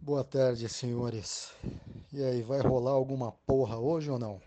[0.00, 1.52] Boa tarde, senhores.
[2.12, 4.40] E aí, vai rolar alguma porra hoje ou não?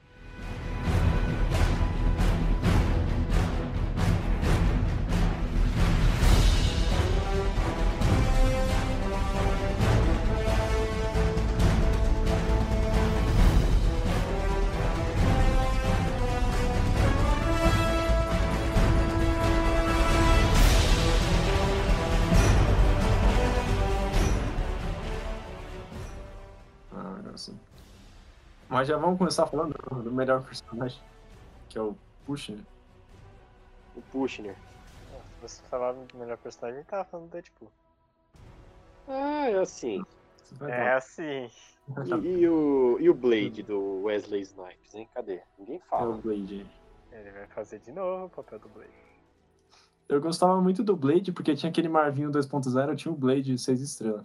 [28.71, 30.99] Mas já vamos começar falando do- melhor personagem,
[31.69, 31.93] que é o
[32.25, 32.63] Pushner.
[33.95, 34.55] O Pushner.
[34.55, 37.69] Se você falava do melhor personagem, ele tava falando do Deadpool.
[39.07, 40.01] Ah, é assim.
[40.61, 41.49] É assim.
[42.23, 45.09] E, e o, e o Blade do Wesley Snipes, hein?
[45.13, 45.41] Cadê?
[45.59, 46.17] Ninguém É o fala.
[46.17, 46.65] Blade.
[47.11, 48.89] Ele vai fazer de novo o papel do Blade.
[50.07, 54.23] Eu gostava muito do Blade, porque tinha aquele Marvinho 2.0, tinha o Blade 6 estrelas.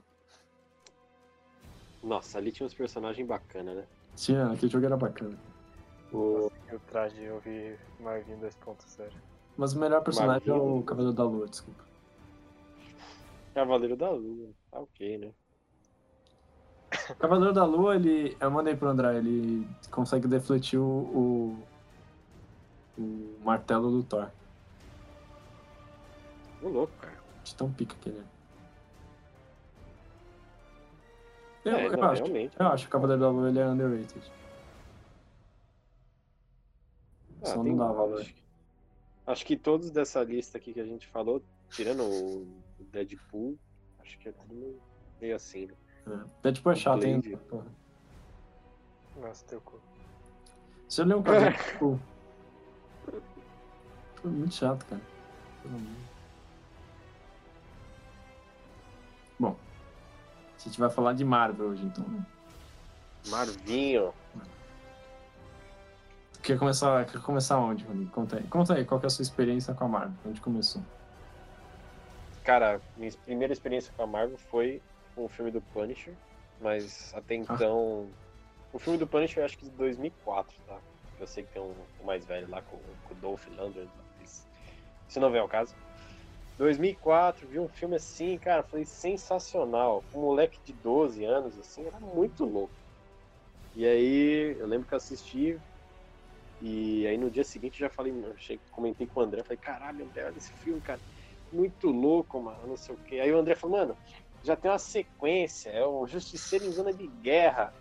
[2.03, 3.85] Nossa, ali tinha uns personagens bacanas, né?
[4.16, 5.38] Tinha, aquele jogo era bacana.
[6.13, 6.51] O...
[6.73, 9.13] O traje eu vi Marvin 2.0.
[9.57, 10.79] Mas o melhor personagem é Marvinho.
[10.79, 11.85] o Cavaleiro da Lua, desculpa.
[13.54, 14.49] Cavaleiro da Lua.
[14.71, 15.32] Tá ok, né?
[17.10, 18.37] O Cavaleiro da Lua, ele.
[18.41, 20.85] Eu mandei pro André, ele consegue defletir o.
[20.85, 21.63] o,
[22.98, 24.30] o martelo do Thor.
[26.63, 27.16] Ô louco, cara.
[27.45, 28.35] De tão pica que ele é.
[31.67, 32.57] Eu, É, eu não, acho, realmente.
[32.59, 34.33] eu acho que o Cavaleiro da Lua ele é underrated.
[37.43, 38.21] Ah, Só não dá valor.
[38.21, 38.43] Acho, que-
[39.27, 42.47] acho que todos dessa lista aqui que a gente falou, tirando o
[42.93, 43.59] Deadpool,
[43.99, 44.79] acho que é tudo
[45.21, 45.75] meio- assim, né?
[46.07, 46.25] É.
[46.43, 47.03] Deadpool é chato.
[47.49, 47.67] Porra.
[49.21, 49.81] Nossa, teu cu.
[50.89, 52.01] Você leu um quadrinho Deadpool?
[54.17, 55.03] Foi muito chato, cara.
[55.63, 56.16] Pelo amor.
[60.59, 62.04] A gente vai falar de Marvel hoje, então.
[62.09, 62.24] né?
[63.29, 64.12] Marvinho.
[66.43, 68.06] Quer começar, quer começar onde, Rony?
[68.06, 68.44] Conta aí.
[68.44, 70.14] Conta aí, qual que é a sua experiência com a Marvel?
[70.25, 70.82] Onde começou?
[72.44, 74.81] Cara, minha primeira experiência com a Marvel foi
[75.14, 76.14] com o filme do Punisher,
[76.60, 78.06] mas até então.
[78.72, 80.78] O filme do Punisher eu acho que de 2004, tá?
[81.19, 83.88] Eu sei que tem um, um mais velho lá com, com o Dolph Lundgren,
[84.20, 84.47] mas
[85.08, 85.75] isso não vem ao caso.
[86.59, 90.03] 2004, vi um filme assim, cara, foi sensacional.
[90.15, 92.72] Um moleque de 12 anos, assim, era muito louco.
[93.75, 95.61] E aí, eu lembro que eu assisti,
[96.62, 100.25] e aí no dia seguinte já falei, cheguei, comentei com o André, falei, caralho, André,
[100.25, 101.00] olha esse filme, cara
[101.53, 103.21] muito louco, mano, não sei o quê.
[103.21, 103.97] Aí o André falou, mano,
[104.43, 107.73] já tem uma sequência, é o Justiceiro em Zona de Guerra.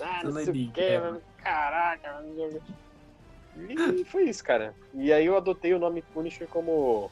[0.00, 2.22] Ah, não sei o quê, mano, caraca.
[2.22, 2.62] mano.
[3.94, 4.74] E foi isso, cara.
[4.94, 7.10] E aí eu adotei o nome Punisher como,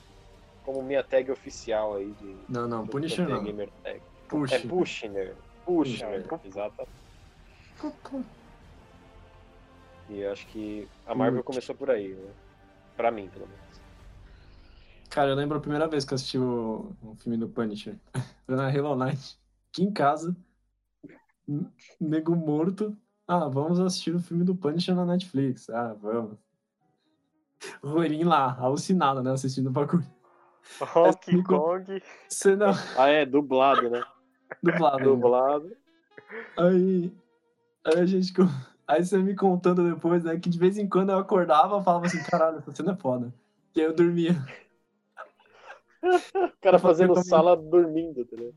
[0.64, 2.36] como minha tag oficial aí de...
[2.48, 3.42] Não, não, Punisher não.
[3.44, 4.00] Gamer Tag.
[4.28, 4.52] Push.
[4.52, 5.34] É Pushner.
[5.64, 6.88] Pushner, exato.
[10.08, 12.30] E acho que a Marvel começou por aí, né?
[12.96, 13.80] Pra mim, pelo menos.
[15.08, 17.96] Cara, eu lembro a primeira vez que eu assisti o, o filme do Punisher.
[18.44, 19.38] Foi na Halo Night.
[19.70, 20.36] Aqui em casa.
[21.98, 22.96] Nego morto.
[23.26, 25.70] Ah, vamos assistir o filme do Punisher na Netflix.
[25.70, 26.36] Ah, vamos.
[27.82, 29.32] O Rorinho lá, alucinado, né?
[29.32, 30.04] Assistindo o bagulho.
[30.64, 32.02] Ficou- Kong.
[32.28, 32.72] Você não.
[32.96, 34.02] Ah, é, dublado, né?
[34.62, 35.04] Dublado.
[35.04, 35.76] Dublado.
[36.58, 37.12] Aí.
[37.86, 38.32] Aí a gente.
[38.86, 40.38] Aí você me contando depois, né?
[40.38, 43.32] Que de vez em quando eu acordava e falava assim: caralho, essa cena é foda.
[43.74, 44.34] E aí eu dormia.
[46.02, 48.54] O cara fazendo sala dormindo, tá ligado?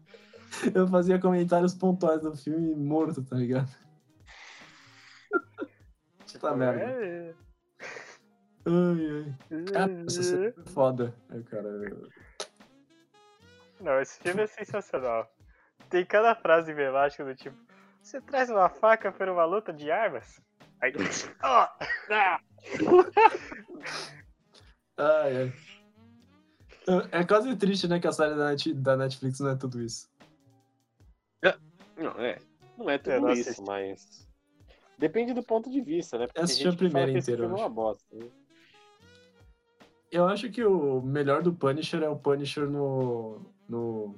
[0.74, 3.70] Eu fazia comentários pontuais do filme morto, tá ligado?
[6.32, 6.82] Puta merda.
[6.82, 7.34] É,
[8.68, 9.64] Ai, ai.
[9.72, 10.02] Cara, é.
[10.06, 11.14] essa cena é foda.
[11.30, 11.70] Ai, cara.
[13.80, 15.32] Não, esse filme é sensacional.
[15.90, 17.56] Tem cada frase emblemática do tipo:
[18.02, 20.42] Você traz uma faca para uma luta de armas?
[20.82, 20.94] Aí.
[21.42, 21.74] Ah!
[22.12, 22.40] Ah!
[24.98, 25.54] Ai, ai.
[27.12, 30.10] É quase triste, né, que a série da, Net- da Netflix não é tudo isso.
[31.98, 32.38] Não, é.
[32.78, 34.28] Não é tudo isso, mas.
[35.00, 36.28] Depende do ponto de vista, né?
[36.28, 38.06] Porque gente a primeira inteira, é uma bosta.
[38.16, 38.28] né?
[40.12, 43.42] Eu acho que o melhor do Punisher é o Punisher no.
[43.68, 44.16] no.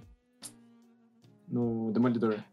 [1.48, 2.44] no Demolidor.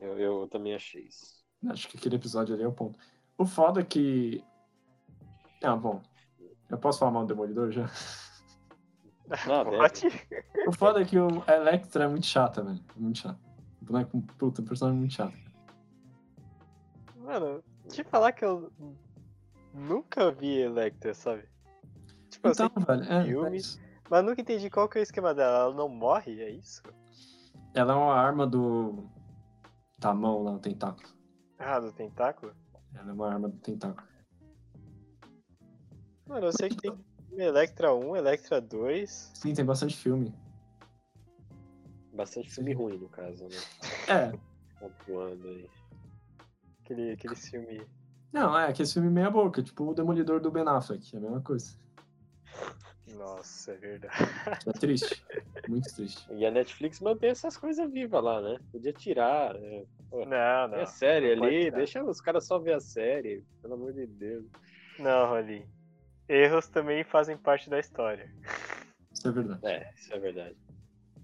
[0.00, 1.44] Eu, eu também achei isso.
[1.68, 2.98] Acho que aquele episódio ali é o ponto.
[3.36, 4.42] O foda é que.
[5.62, 6.02] Ah, bom.
[6.70, 7.90] Eu posso falar mal do Demolidor já?
[9.46, 9.64] Não.
[9.76, 10.06] Pode?
[10.66, 12.80] O foda é que o Electra é muito chata, velho.
[12.96, 13.38] Muito chata.
[13.82, 15.36] O boneco, puta, um personagem muito chato.
[17.16, 18.72] Mano, te falar que eu
[19.74, 21.44] nunca vi Electra, sabe?
[22.28, 23.48] Tipo, eu sei Então, velho, é, filme.
[23.48, 23.80] é isso.
[24.08, 25.58] Mas nunca entendi qual que é o esquema dela.
[25.64, 26.82] Ela não morre, é isso?
[27.74, 29.08] Ela é uma arma do.
[29.98, 31.08] Da mão lá, o tentáculo.
[31.58, 32.54] Ah, do tentáculo?
[32.94, 34.08] Ela é uma arma do tentáculo.
[36.26, 36.98] Mano, eu sei que tem
[37.32, 39.32] Electra 1, Electra 2.
[39.34, 40.34] Sim, tem bastante filme.
[42.12, 43.56] Bastante filme ruim, no caso, né?
[44.08, 44.32] É.
[44.78, 45.68] Pontuando aí.
[46.82, 47.86] Aquele, aquele filme.
[48.32, 51.40] Não, é aquele filme meia boca, tipo o Demolidor do Ben Affleck, é a mesma
[51.40, 51.74] coisa.
[53.16, 54.14] Nossa, é verdade.
[54.66, 55.24] É triste.
[55.68, 56.26] Muito triste.
[56.32, 58.58] E a Netflix mantém essas coisas vivas lá, né?
[58.70, 59.84] Podia tirar, né?
[60.08, 60.76] Pô, Não, não.
[60.78, 64.44] é série não ali, deixa os caras só ver a série, pelo amor de Deus.
[64.98, 65.64] Não, Rolim.
[66.28, 68.32] Erros também fazem parte da história.
[69.12, 69.60] Isso é verdade.
[69.66, 70.56] É, isso é verdade.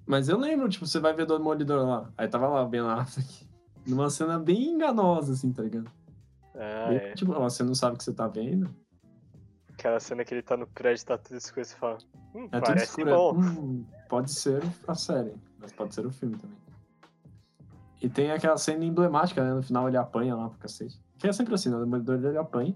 [0.05, 2.13] Mas eu lembro, tipo, você vai ver o Demolidor lá.
[2.19, 3.47] Aí tava lá o Ben Affleck.
[3.87, 5.91] Numa cena bem enganosa, assim, tá ligado?
[6.57, 7.15] Ah, é.
[7.15, 8.75] Tipo, você não sabe o que você tá vendo.
[9.73, 11.99] Aquela cena que ele tá no prédio, tá tudo escuro, você fala.
[12.35, 13.11] Hum, É tudo parece escuro.
[13.11, 13.35] é, bom.
[13.39, 16.57] hum, pode ser a série, mas pode ser o filme também.
[18.01, 19.53] E tem aquela cena emblemática, né?
[19.55, 20.99] No final ele apanha lá pro cacete.
[21.19, 21.77] Que é sempre assim, né?
[21.77, 22.75] O Demolidor ele apanha.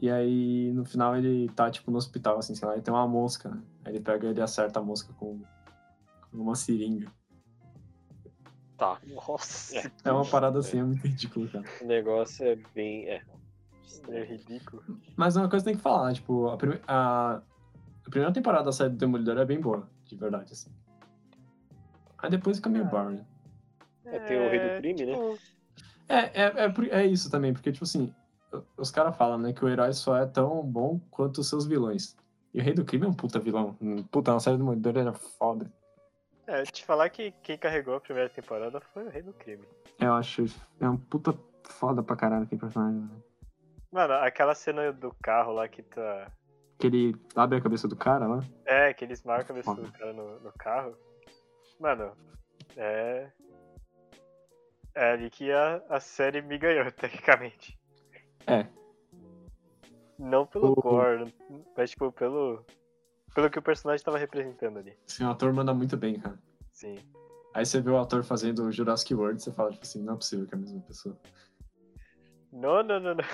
[0.00, 3.06] E aí no final ele tá, tipo, no hospital, assim, sei lá, e tem uma
[3.08, 3.62] mosca, né?
[3.84, 5.40] Aí ele pega e ele acerta a mosca com,
[6.30, 7.10] com uma seringa.
[8.76, 8.98] Tá.
[9.06, 11.64] Nossa, É uma parada assim, é muito ridículo, cara.
[11.80, 13.08] O negócio é bem.
[13.08, 13.22] É.
[14.08, 14.82] é ridículo.
[15.16, 17.40] Mas uma coisa tem que falar, tipo, a, prime- a-
[18.06, 20.70] a primeira temporada da série do Demolidor é bem boa, de verdade, assim.
[22.18, 22.88] Aí depois fica meio Ah.
[22.88, 23.20] boring.
[24.06, 25.12] É, tem o Rei do Crime, né?
[25.12, 25.38] tipo,
[26.08, 28.12] É, é, é, por- é isso também, porque, tipo assim,
[28.76, 32.16] os caras falam, né, que o herói só é tão bom quanto os seus vilões.
[32.52, 33.76] E o Rei do Crime é um puta vilão.
[34.10, 35.72] Puta, na série do Demolidor era foda.
[36.46, 39.64] É, te falar que quem carregou a primeira temporada foi o Rei do Crime.
[39.98, 40.44] Eu acho.
[40.80, 41.34] É um puta
[41.68, 43.00] foda pra caralho aquele personagem.
[43.00, 43.08] né?
[43.90, 46.30] Mano, aquela cena do carro lá que tá.
[46.78, 48.40] Que ele abre a cabeça do cara lá.
[48.66, 49.82] É, que eles marcam a cabeça Foda.
[49.86, 50.96] do cara no, no carro.
[51.80, 52.12] Mano,
[52.76, 53.30] é.
[54.94, 57.78] É ali que a, a série me ganhou, tecnicamente.
[58.46, 58.66] É.
[60.18, 61.32] Não pelo O- gore,
[61.76, 62.64] mas tipo, pelo.
[63.34, 64.96] Pelo que o personagem tava representando ali.
[65.08, 66.38] Assim, o ator manda muito bem, cara.
[66.72, 66.98] Sim.
[67.52, 70.16] Aí você vê o ator fazendo o Jurassic World, você fala, tipo assim, não é
[70.16, 71.16] possível que é a mesma pessoa.
[72.52, 73.24] Não, não, não, não.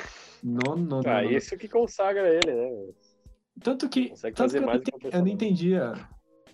[0.43, 1.11] Não, não, não.
[1.11, 1.31] Ah, não.
[1.31, 2.93] isso que consagra ele, né?
[3.63, 5.93] Tanto que, Consegue tanto fazer que eu, mais não eu não entendia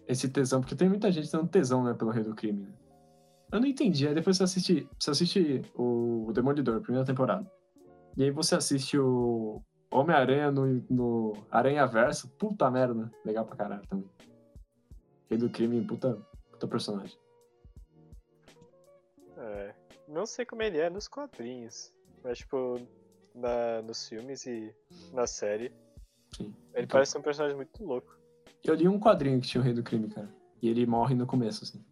[0.09, 2.63] esse tesão, porque tem muita gente tendo tesão, né, pelo Rei do Crime.
[2.63, 2.73] né?
[3.53, 4.09] Eu não entendi.
[4.09, 7.49] Aí depois você assiste, você assiste o Demolidor, primeira temporada.
[8.17, 9.63] E aí você assiste o
[9.97, 12.29] Homem-Aranha no, no Aranha Verso.
[12.31, 13.11] Puta merda.
[13.25, 14.09] Legal pra caralho também.
[15.29, 16.19] Rei do Crime, puta,
[16.51, 17.19] puta personagem.
[19.37, 19.75] É,
[20.07, 21.93] não sei como ele é nos quadrinhos.
[22.23, 22.81] Mas, tipo,
[23.35, 24.75] na, nos filmes e
[25.13, 25.73] na série,
[26.37, 26.55] Sim.
[26.75, 28.17] ele Então, parece um personagem muito louco.
[28.65, 30.29] Eu li um quadrinho que tinha o Rei do Crime, cara.
[30.61, 31.85] E ele morre no começo, assim.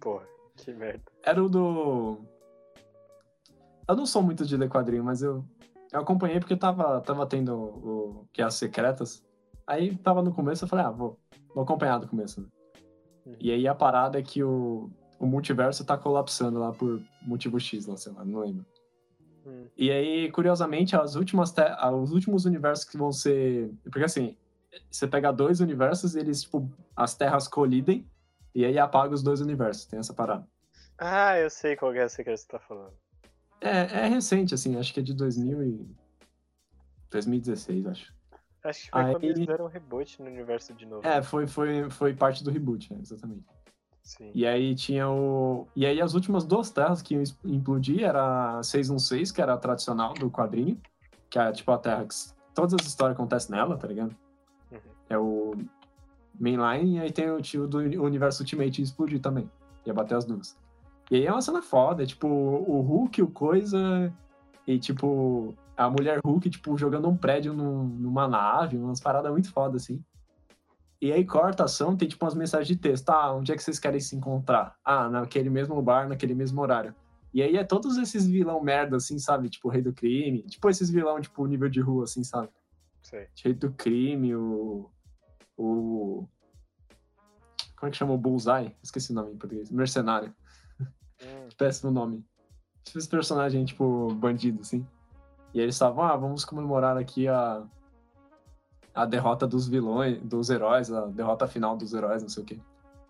[0.00, 0.26] Porra,
[0.56, 1.04] que merda.
[1.24, 2.18] Era o do.
[3.88, 5.44] Eu não sou muito de ler quadrinho, mas eu,
[5.92, 9.24] eu acompanhei porque tava, tava tendo o, que é as secretas.
[9.66, 11.18] Aí tava no começo, eu falei, ah, vou,
[11.54, 12.40] vou acompanhar do começo.
[12.40, 12.46] né?
[13.26, 13.36] Uhum.
[13.38, 14.90] E aí a parada é que o,
[15.20, 18.64] o multiverso tá colapsando lá por motivo X, lá, sei lá, não lembro.
[19.46, 19.66] Hum.
[19.76, 21.54] E aí, curiosamente, as últimas
[22.00, 23.70] os últimos universos que vão ser.
[23.84, 24.36] Porque assim,
[24.90, 28.06] você pega dois universos e eles, tipo, as terras colidem
[28.54, 29.84] e aí apaga os dois universos.
[29.86, 30.46] Tem essa parada.
[30.98, 32.94] Ah, eu sei qual é essa que você tá falando.
[33.62, 35.86] É, é recente, assim, acho que é de 2000 e...
[37.10, 38.14] 2016, acho.
[38.64, 41.06] Acho que foi quando Aí- eles deram um reboot no universo de novo.
[41.06, 43.44] É, foi, foi, foi parte do reboot, é, exatamente.
[44.02, 44.30] Sim.
[44.34, 45.66] E aí tinha o.
[45.76, 49.56] E aí as últimas duas terras que iam implodir era a 616, que era a
[49.56, 50.80] tradicional do quadrinho,
[51.30, 52.14] que é tipo a terra que
[52.52, 54.14] todas as histórias acontecem nela, tá ligado?
[54.72, 54.78] Uhum.
[55.08, 55.52] É o
[56.38, 59.48] mainline, e aí tem o tio do uni- universo Ultimate explodir também.
[59.86, 60.56] Ia bater as duas.
[61.12, 64.10] E aí é uma cena foda, é tipo o Hulk, o Coisa,
[64.66, 69.52] e tipo a mulher Hulk, tipo, jogando um prédio num- numa nave, umas paradas muito
[69.52, 70.02] foda, assim.
[71.02, 73.10] E aí corta a ação, tem tipo umas mensagens de texto.
[73.10, 74.74] Ah, onde é que vocês querem se encontrar?
[74.82, 76.94] Ah, naquele mesmo bar, naquele mesmo horário.
[77.34, 79.50] E aí é todos esses vilão merda, assim, sabe?
[79.50, 80.42] Tipo, o Rei do Crime.
[80.44, 82.48] Tipo, esses vilão, tipo, nível de rua, assim, sabe?
[83.02, 83.26] Sei.
[83.44, 84.88] Rei do Crime, o...
[85.58, 86.26] O...
[87.76, 88.14] Como é que chama?
[88.14, 88.74] O Bullseye?
[88.82, 89.70] Esqueci o nome em português.
[89.70, 90.34] Mercenário.
[91.56, 92.24] Péssimo nome.
[92.84, 94.86] Tipo, esse personagem, tipo, bandido, assim.
[95.54, 97.62] E eles estavam, ah, vamos comemorar aqui a...
[98.94, 102.60] A derrota dos vilões, dos heróis, a derrota final dos heróis, não sei o quê.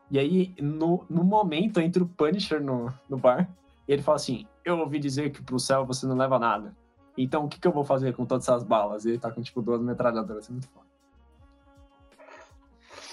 [0.09, 3.51] E aí, no, no momento, entra o Punisher no, no bar,
[3.89, 6.77] e ele fala assim, eu ouvi dizer que pro céu você não leva nada.
[7.19, 9.05] Então, o que, que eu vou fazer com todas essas balas?
[9.05, 10.87] E ele tá com, tipo, duas metralhadoras, é muito foda.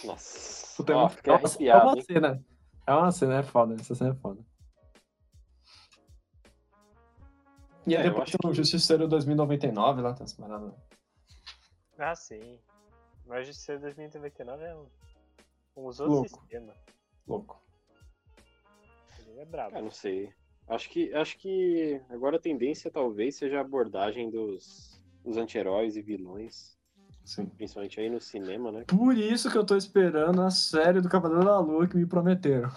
[0.05, 0.75] Nossa.
[0.77, 1.11] Puta, é uma-
[1.69, 2.43] é uma cena.
[2.85, 4.41] É uma cena é foda, essa cena é foda.
[7.89, 10.73] E aí É, eu depois tem o Justiceiro 2099 lá, tem essa parada.
[11.97, 12.59] Ah, sim.
[13.25, 14.85] Mas Justiceiro 2099 é um.
[15.77, 16.27] Um outro Louco.
[16.29, 16.73] sistema.
[17.27, 17.61] Louco.
[19.27, 19.77] Ele é brabo.
[19.77, 20.33] Ah, não sei.
[20.67, 26.01] Acho que, acho que agora a tendência talvez seja a abordagem dos, dos anti-heróis e
[26.01, 26.77] vilões,
[27.23, 27.45] Sim.
[27.47, 28.83] principalmente aí no cinema, né?
[28.85, 32.69] Por isso que eu tô esperando a série do Cavaleiro da Lua que me prometeram.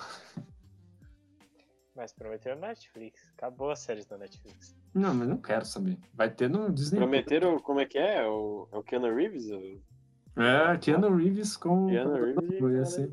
[1.95, 3.31] Mas prometeu na Netflix.
[3.37, 4.75] Acabou a série da Netflix.
[4.95, 5.99] Não, mas não quero saber.
[6.15, 6.99] Vai ter no Disney.
[6.99, 8.27] Prometeram, como é que é?
[8.27, 9.51] O, é o Keanu Reeves?
[9.51, 9.83] O
[10.41, 11.87] É, Keanu Reeves com.
[11.89, 13.11] Keanu com- Reeves e Lua, ia ser.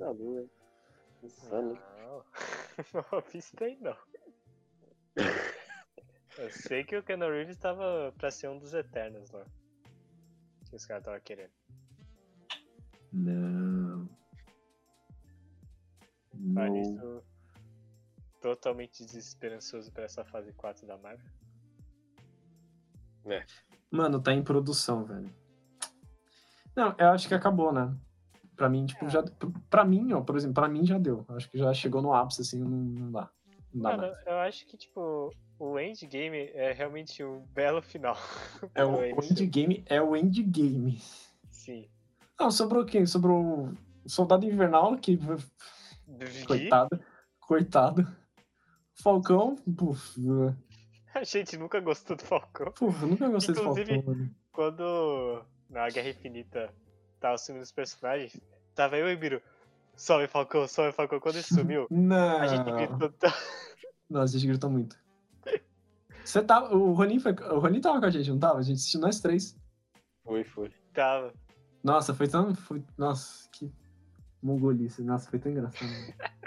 [1.23, 1.73] Insano.
[1.99, 2.23] Não.
[2.93, 3.95] não ouvi isso daí, não.
[6.37, 9.43] Eu sei que o Keanu Reeves tava pra ser um dos Eternos lá.
[10.69, 11.51] Que os caras estavam querendo.
[13.11, 14.07] Não.
[16.33, 16.81] Mas Não.
[16.81, 17.23] isso.
[18.39, 21.25] Totalmente desesperançoso pra essa fase 4 da Marvel.
[23.91, 25.33] Mano, tá em produção, velho.
[26.75, 27.93] Não, eu acho que acabou, né?
[28.55, 29.23] Pra mim, tipo, já.
[29.69, 31.25] Pra mim, ó, por exemplo, pra mim já deu.
[31.27, 33.29] Eu Acho que já chegou no ápice, assim, não, não dá.
[33.73, 34.27] Não dá Mano, mais.
[34.27, 38.15] eu acho que, tipo, o Endgame é realmente um belo final.
[38.75, 40.99] É o, o endgame é o endgame.
[41.49, 41.89] Sim.
[42.39, 43.05] Não, sobrou quem?
[43.05, 43.69] Sobrou
[44.05, 45.19] o Soldado Invernal, que.
[46.47, 46.99] Coitado.
[47.39, 48.07] Coitado.
[49.01, 50.19] Falcão, puf.
[51.13, 52.71] a gente nunca gostou do Falcão.
[52.73, 54.29] Puf, eu nunca gostei do Falcão, mano.
[54.51, 56.73] Quando na Guerra Infinita
[57.19, 58.39] tava sumindo os personagens,
[58.75, 59.41] tava eu e o Biro.
[59.95, 61.19] Sobe Falcão, sobe Falcão.
[61.19, 62.39] Quando ele sumiu, Não.
[62.39, 63.35] a gente gritou tanto.
[64.09, 64.97] Nossa, a gente gritou muito.
[66.23, 66.75] Você tava.
[66.75, 68.59] O Ronin, foi, o Ronin tava com a gente, não tava?
[68.59, 69.57] A gente assistiu nós três.
[70.23, 70.71] Foi, foi.
[70.93, 71.33] Tava.
[71.83, 72.53] Nossa, foi tão.
[72.53, 73.71] Foi, nossa, que
[74.41, 75.01] mongolice.
[75.01, 75.89] Nossa, foi tão engraçado.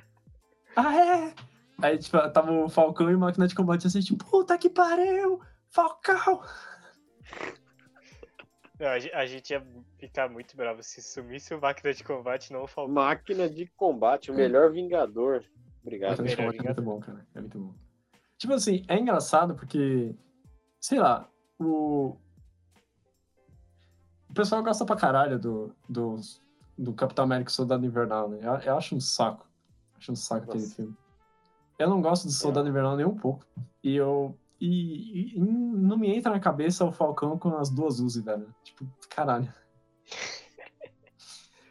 [0.77, 1.35] ah, é?
[1.81, 5.41] Aí, tipo, tava o Falcão e máquina de combate assim, tipo, puta que pariu!
[5.69, 6.43] Falcão!
[8.79, 9.65] Não, a, ge- a gente ia
[9.99, 12.95] ficar muito bravo se sumisse o máquina de combate, não o Falcão.
[12.95, 15.45] Máquina de combate, o melhor vingador.
[15.83, 16.11] Obrigado.
[16.23, 17.27] Máquina de combate é muito bom, cara.
[17.35, 17.75] É muito bom.
[18.39, 20.15] Tipo assim, é engraçado porque,
[20.81, 22.17] sei lá, o.
[24.29, 26.17] O pessoal gosta pra caralho do, do,
[26.77, 28.39] do Capitão América e Soldado Invernal, né?
[28.43, 29.47] Eu, eu acho um saco.
[29.97, 30.75] Acho um saco aquele Nossa.
[30.75, 30.97] filme.
[31.83, 33.45] Eu não gosto do Soldado Invernal nem um pouco.
[33.83, 34.37] E eu.
[34.61, 38.47] E, e- não me entra na cabeça o Falcão com as duas Uzi, velho.
[38.63, 39.53] Tipo, caralho.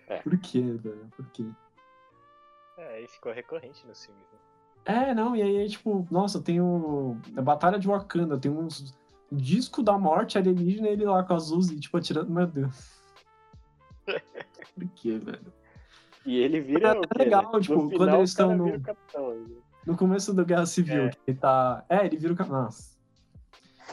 [0.07, 0.17] É.
[0.17, 1.07] Por quê, velho?
[1.15, 1.45] Por quê?
[2.77, 4.23] É, aí ficou recorrente nos filmes.
[4.33, 4.39] Né?
[4.83, 7.15] É, não, e aí, tipo, nossa, tem o.
[7.37, 8.93] A Batalha de Wakanda, tem uns.
[9.33, 12.29] Disco da morte alienígena ele lá com as Uzi, tipo, atirando.
[12.29, 12.99] Meu Deus.
[14.75, 15.53] Por quê, velho?
[16.25, 16.89] E ele vira.
[16.89, 17.59] É o quê, legal, né?
[17.61, 19.70] tipo, no quando final, eles estão no- capitão ainda.
[19.85, 21.09] No começo da Guerra Civil, É.
[21.09, 21.83] que ele tá.
[21.89, 22.47] É, ele vira o.
[22.47, 22.91] Nossa.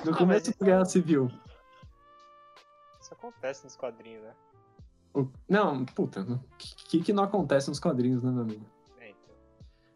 [0.04, 1.30] No Ah, começo da Guerra Civil.
[3.00, 4.32] Isso acontece nos quadrinhos, né?
[5.14, 8.64] o- Não, puta, o que, que não acontece nos quadrinhos, né, meu amigo?
[9.00, 9.34] É, então.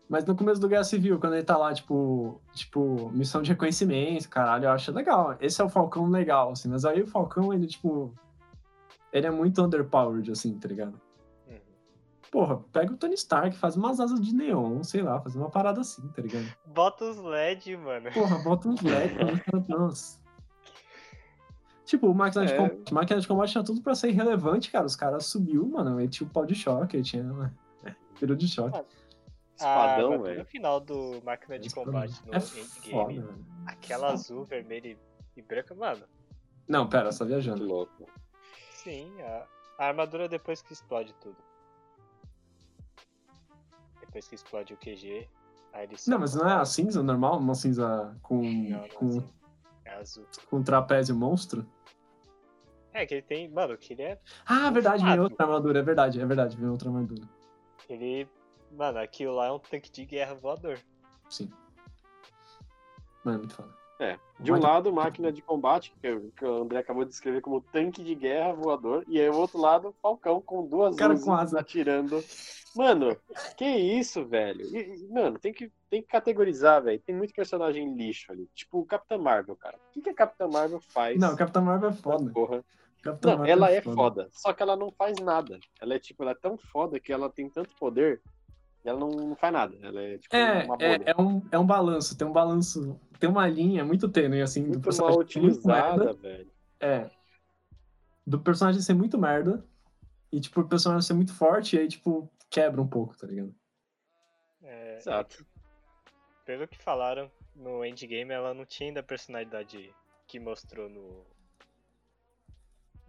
[0.09, 4.29] Mas no começo do Guerra Civil, quando ele tá lá, tipo, tipo, missão de reconhecimento,
[4.29, 5.37] caralho, eu acho legal.
[5.41, 8.13] Esse é o Falcão legal, assim, mas aí o Falcão, ele, tipo.
[9.13, 10.99] Ele é muito underpowered, assim, tá ligado?
[12.33, 15.83] Porra, pega o Tony Stark, faz umas asas de neon, sei lá, faz uma parada
[15.83, 16.47] assim, tá ligado?
[16.65, 18.11] Bota os LED, mano.
[18.11, 19.15] Porra, bota uns LED,
[19.69, 20.19] nossa.
[21.85, 22.57] Tipo, o máquina de É.
[22.57, 24.87] combate, máquina de combate tinha tudo pra ser irrelevante, cara.
[24.87, 26.01] Os caras subiu, mano.
[26.01, 27.53] Ele tinha o pau de choque, ele tinha.
[27.85, 28.81] É, virou de choque.
[29.55, 30.39] Espadão, ah, mas velho.
[30.41, 33.47] no final do Máquina de Combate no É foda, Endgame, velho.
[33.67, 34.99] aquela azul, vermelha e-
[35.37, 36.03] e branca, mano.
[36.67, 37.65] Não, pera, só Que viajando.
[37.67, 38.09] louco.
[38.71, 39.47] Sim, a,
[39.79, 41.37] a armadura depois que explode tudo.
[44.13, 45.27] Depois que explode o QG,
[45.73, 47.39] aí ele Não, mas não é a cinza normal?
[47.39, 49.29] Uma cinza com, Não, não é com, assim.
[49.87, 50.27] É azul.
[50.51, 51.67] com trapézio monstro?
[52.93, 53.49] É, que ele tem.
[53.49, 54.21] Mano, que ele é.
[54.45, 57.27] Ah, verdade, vem outra armadura, é verdade, é verdade, vem outra armadura.
[57.89, 58.29] Ele.
[58.71, 60.79] Mano, aquilo lá é um tanque de guerra voador.
[61.31, 61.51] Sim.
[63.25, 63.82] Mano, é muito foda.
[64.03, 64.19] É.
[64.41, 67.61] De um lado, máquina de combate, que, o- que o André acabou de descrever como
[67.61, 71.33] tanque de guerra voador, e aí o outro lado, Falcão com duas Cara Uzi com
[71.33, 71.61] asa.
[71.61, 72.23] atirando.
[72.75, 73.17] Mano,
[73.57, 74.63] que isso, velho?
[74.77, 76.99] E- mano, tem que, tem que categorizar, velho.
[77.01, 78.49] Tem muito personagem lixo ali.
[78.55, 79.77] Tipo o Capitã Marvel, cara.
[79.77, 81.21] O que, que a Capitã Marvel faz?
[81.21, 82.31] Não, Capitã Marvel é foda.
[82.33, 82.65] Porra.
[83.03, 84.29] Capitã Não, Marvel ela é foda.
[84.33, 85.59] Só que ela não faz nada.
[85.81, 88.21] Ela é tipo, ela é tão foda que ela tem tanto poder
[88.85, 89.77] ela não, não faz nada.
[89.83, 91.03] Ela é tipo É, uma bolha.
[91.07, 94.63] é, é, um, é um balanço, tem um balanço, tem uma linha muito tênue, assim,
[94.63, 96.11] do muito personagem mal merda.
[96.11, 96.51] utilizada, velho.
[96.81, 97.11] É.
[98.27, 99.65] Do personagem ser muito merda.
[100.33, 103.55] E, tipo, o personagem ser muito forte, e aí, tipo, quebra um pouco, tá ligado?
[104.63, 105.45] É, Exato.
[106.47, 109.95] pelo que falaram no Endgame, ela não tinha ainda a personalidade
[110.27, 111.27] que mostrou no.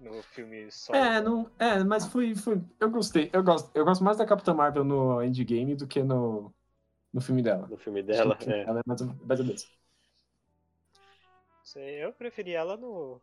[0.04, 1.00] No filme solo.
[1.02, 2.62] É, não, é, mas foi, foi.
[2.80, 3.30] Eu gostei.
[3.34, 6.54] Eu gosto, eu gosto mais da Capitã Marvel no Endgame do que no,
[7.14, 7.68] no filme dela.
[7.70, 8.64] No filme dela, Acho que é.
[8.70, 9.68] Ela é mais, ou- mais ou menos.
[11.64, 13.20] Sei, Eu preferi ela no.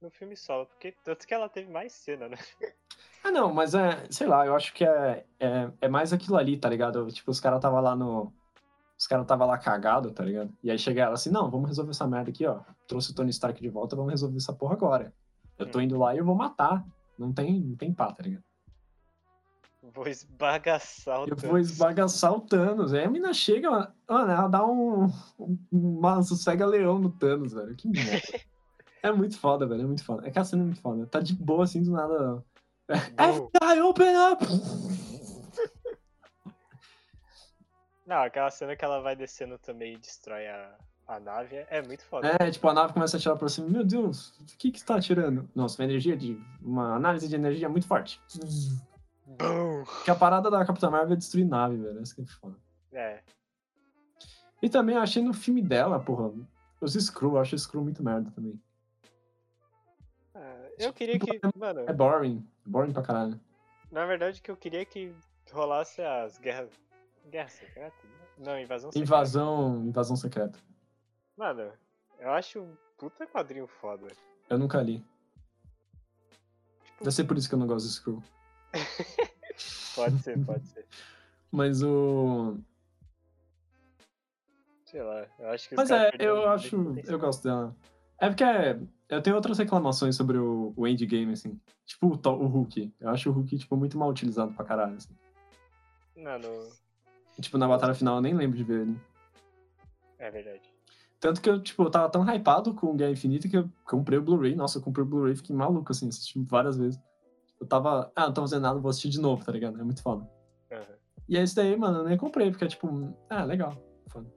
[0.00, 2.36] No filme solo, porque tanto que ela teve mais cena, né?
[3.22, 6.58] Ah, não, mas é, sei lá, eu acho que é, é, é mais aquilo ali,
[6.58, 7.06] tá ligado?
[7.10, 8.34] Tipo, os caras tava lá no.
[8.98, 10.56] Os caras tava lá cagado, tá ligado?
[10.62, 12.62] E aí chega ela assim, não, vamos resolver essa merda aqui, ó.
[12.86, 15.14] Trouxe o Tony Stark de volta, vamos resolver essa porra agora.
[15.58, 16.84] Eu tô indo lá e eu vou matar.
[17.18, 18.42] Não tem, não tem pá, tá ligado?
[19.82, 21.42] Vou esbagaçar o Eu Thanos.
[21.44, 22.94] vou esbagaçar o Thanos.
[22.94, 23.70] Aí a mina chega,
[24.08, 25.04] mano, ela dá um.
[25.38, 27.76] um uma sossega-leão no Thanos, velho.
[27.76, 28.40] Que merda.
[29.02, 29.82] É muito foda, velho.
[29.82, 30.26] É muito foda.
[30.26, 31.06] É que a cena é muito foda.
[31.06, 32.42] Tá de boa assim do nada.
[32.88, 33.50] Bom.
[33.50, 34.44] FBI, open up!
[38.06, 41.82] Não, aquela cena que ela vai descendo também e destrói a, a nave é, é
[41.82, 42.36] muito foda.
[42.40, 43.68] É, tipo, a nave começa a atirar pra cima.
[43.68, 45.48] Meu Deus, o que que está atirando?
[45.54, 46.40] Nossa, uma energia de.
[46.62, 48.20] Uma análise de energia muito forte.
[49.26, 49.84] Bum!
[50.04, 52.00] Que a parada da Capitã Marvel é destruir nave, velho.
[52.00, 52.56] Essa que é foda.
[52.92, 53.20] É.
[54.62, 56.32] E também achei no filme dela, porra.
[56.80, 58.60] Os Screw, eu acho Screw muito merda também.
[60.34, 61.40] Ah, Eu queria que.
[61.56, 62.46] Mano, É boring.
[62.66, 63.38] Boring pra caralho.
[63.90, 65.14] na verdade que eu queria que
[65.52, 66.70] rolasse as guerras.
[67.30, 67.96] Guerra secreta?
[68.38, 69.06] Não, invasão secreta.
[69.06, 69.82] Invasão.
[69.86, 70.58] Invasão secreta.
[71.36, 71.72] Mano,
[72.18, 74.06] eu acho um puta quadrinho foda.
[74.48, 75.04] Eu nunca li.
[76.84, 78.22] Tipo, Deve ser por isso que eu não gosto de Screw.
[79.94, 80.86] pode ser, pode ser.
[81.50, 82.58] Mas o.
[84.84, 86.76] Sei lá, eu acho que Mas é, eu acho.
[87.06, 87.76] Eu gosto dela.
[88.18, 91.60] É porque é, eu tenho outras reclamações sobre o, o endgame, assim.
[91.84, 92.94] Tipo o, o Hulk.
[93.00, 95.16] Eu acho o Hulk, tipo, muito mal utilizado pra caralho, assim.
[96.16, 96.48] Mano,
[97.40, 99.00] Tipo, na batalha final eu nem lembro de ver ele.
[100.18, 100.73] é verdade.
[101.24, 104.22] Tanto que eu, tipo, eu tava tão hypado com Guerra Infinita que eu comprei o
[104.22, 104.54] Blu-ray.
[104.54, 107.00] Nossa, eu comprei o Blu-ray fiquei maluco, assim, assisti várias vezes.
[107.58, 109.80] Eu tava, ah, não tô fazendo nada, vou assistir de novo, tá ligado?
[109.80, 110.28] É muito foda.
[110.70, 110.82] Aham.
[111.26, 113.74] E esse daí, mano, eu nem comprei, porque é tipo, ah, legal.
[114.08, 114.30] Foda.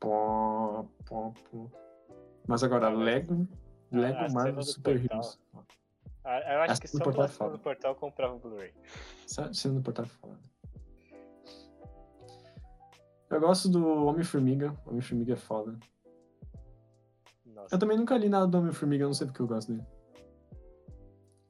[0.00, 1.70] Pó, pó, pó.
[2.48, 3.46] Mas agora, Ah, Lego,
[3.92, 5.18] Lego a cena Marvel Super portal.
[5.18, 5.40] Heroes.
[6.24, 8.72] Ah, Eu acho que só portal é do portal eu comprava o Blu-ray.
[9.26, 10.38] Essa cena do portal é foda.
[13.30, 14.74] Eu gosto do Homem-Formiga.
[14.86, 15.78] Homem-Formiga é foda.
[17.44, 17.74] Nossa.
[17.74, 19.86] Eu também nunca li nada do Homem-Formiga, eu não sei porque eu gosto dele.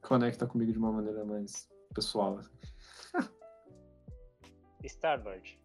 [0.02, 2.38] Conecta comigo de uma maneira mais pessoal.
[4.84, 5.60] Star-Lord.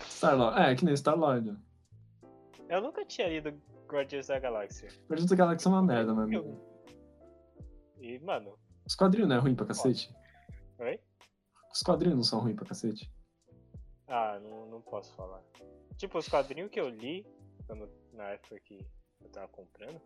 [0.00, 0.60] Star-Lord.
[0.60, 1.56] É, que nem Star-Lord.
[2.68, 3.52] Eu nunca tinha lido
[3.88, 4.88] Guardiões da Galáxia.
[5.08, 6.32] Guardiões da Galáxia é uma merda, mano.
[6.32, 6.72] Eu-
[8.00, 10.12] E, mano, Os quadrinhos não é ruim pra cacete?
[10.78, 10.98] oi?
[11.72, 13.10] Os quadrinhos não são ruins pra cacete?
[14.08, 15.42] Ah, não, não posso falar.
[15.96, 17.26] Tipo, os quadrinhos que eu li
[17.66, 18.84] quando, na época que
[19.22, 20.00] eu tava comprando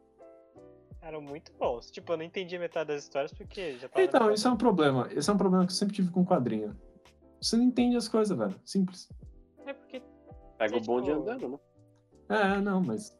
[1.00, 1.90] eram muito bons.
[1.90, 4.04] Tipo, eu não entendi metade das histórias porque já tava.
[4.04, 5.09] Então, isso é um problema.
[5.12, 6.76] Esse é um problema que eu sempre tive com quadrinho.
[7.40, 8.59] Você não entende as coisas, velho.
[8.64, 9.09] Simples.
[9.64, 10.02] É porque.
[10.59, 11.59] Pega o Tipo- bonde andando, né?
[12.28, 13.16] É, não, mas.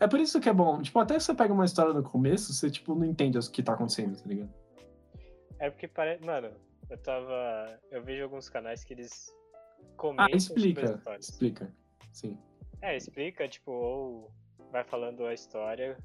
[0.00, 0.82] É por isso que é bom.
[0.82, 3.62] Tipo, até que você pega uma história no começo, você, tipo, não entende o que
[3.62, 4.52] tá acontecendo, tá ligado?
[5.60, 6.24] É porque parece.
[6.24, 6.50] Mano,
[6.90, 7.78] eu tava.
[7.90, 9.32] Eu vejo alguns canais que eles
[10.18, 11.16] Ah, sobre as explica.
[11.18, 11.72] Explica.
[12.12, 12.38] Sim.
[12.80, 14.32] É, explica, tipo, ou
[14.70, 15.96] vai falando a história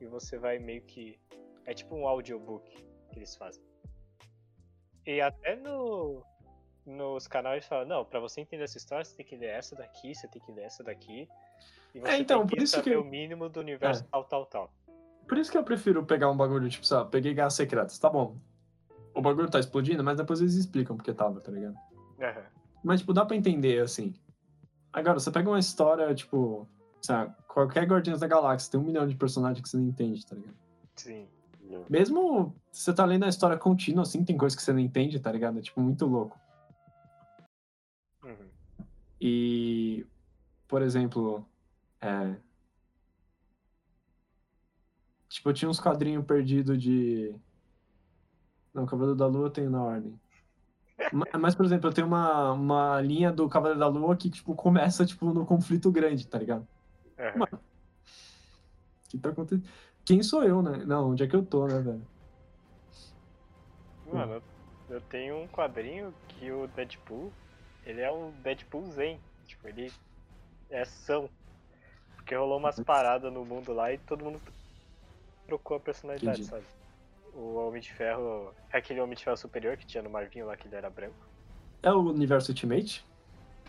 [0.00, 1.18] e você vai meio que.
[1.66, 2.68] É tipo um audiobook
[3.10, 3.62] que eles fazem.
[5.06, 6.22] E até no.
[6.86, 9.74] Nos canais eles falam, não, pra você entender essa história, você tem que ler essa
[9.74, 11.26] daqui, você tem que ler essa daqui.
[11.94, 14.06] E você então, tem por que isso saber que- o mínimo do universo É.
[14.10, 14.70] tal, tal, tal.
[15.26, 18.36] Por isso que eu prefiro pegar um bagulho, tipo, lá, peguei Guerras Secretas, tá bom.
[19.14, 21.74] O bagulho tá explodindo, mas depois eles explicam porque tava, tá ligado?
[22.20, 22.44] Aham.
[22.84, 24.14] Mas, tipo, dá pra entender, assim.
[24.92, 26.68] Agora, você pega uma história, tipo,
[27.08, 30.36] lá, qualquer Guardiões da Galáxia, tem um milhão de personagens que você não entende, tá
[30.36, 30.54] ligado?
[30.94, 31.26] Sim.
[31.62, 31.86] Não.
[31.88, 35.32] Mesmo você tá lendo a história contínua, assim, tem coisa que você não entende, tá
[35.32, 35.58] ligado?
[35.58, 36.38] É, tipo, muito louco.
[38.22, 38.48] Uhum.
[39.18, 40.06] E,
[40.68, 41.44] por exemplo,
[42.02, 42.36] é...
[45.30, 47.34] Tipo, eu tinha uns quadrinhos perdidos de...
[48.74, 50.20] Não, Cavaleiro da Lua tenho na ordem.
[51.12, 54.54] Ma- Mas, por exemplo, eu tenho uma, uma linha do Cavaleiro da Lua que, tipo,
[54.54, 56.66] começa, tipo, no conflito grande, tá ligado?
[57.18, 57.38] Aham.
[57.38, 57.58] Mano.
[59.06, 59.68] O que tá acontecendo?
[60.04, 60.84] Quem sou eu, né?
[60.84, 62.06] Não, onde é que eu tô, né, velho?
[64.12, 64.42] Mano,
[64.90, 67.32] eu tenho um quadrinho que o Deadpool,
[67.86, 69.18] ele é um Deadpool zen.
[69.46, 69.92] Tipo, ele
[70.70, 71.28] é ação.
[72.16, 74.40] Porque rolou umas paradas no mundo lá e todo mundo
[75.46, 76.50] trocou a personalidade, Entendi.
[76.50, 76.64] sabe?
[77.34, 80.56] O Homem de Ferro é aquele Homem de Ferro superior que tinha no Marvinho lá,
[80.56, 81.14] que ele era branco.
[81.82, 83.04] É o universo Ultimate?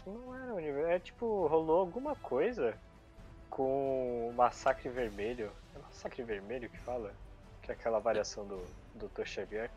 [0.05, 0.89] Não era o universo.
[0.91, 2.77] É tipo, rolou alguma coisa
[3.49, 5.51] com o Massacre Vermelho.
[5.75, 7.11] É Massacre Vermelho que fala?
[7.63, 8.61] Que é aquela variação do
[8.95, 9.25] Dr.
[9.25, 9.71] Xavier.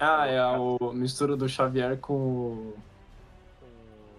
[0.00, 2.76] Ah, é a o- mistura do Xavier com, o-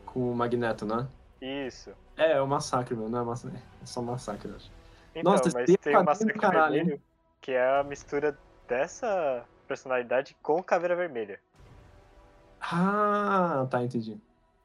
[0.05, 1.05] com o Magneto, né?
[1.41, 1.91] Isso.
[2.15, 3.09] É, é o Massacre, meu.
[3.09, 3.49] Não é, massa...
[3.49, 4.71] é só Massacre, eu acho.
[5.13, 6.39] Então, Nossa, mas esse tem o Massacre?
[6.39, 7.01] Vermelho,
[7.41, 8.37] que é a mistura
[8.73, 11.39] dessa personalidade com Caveira Vermelha.
[12.59, 14.19] Ah, tá, entendi.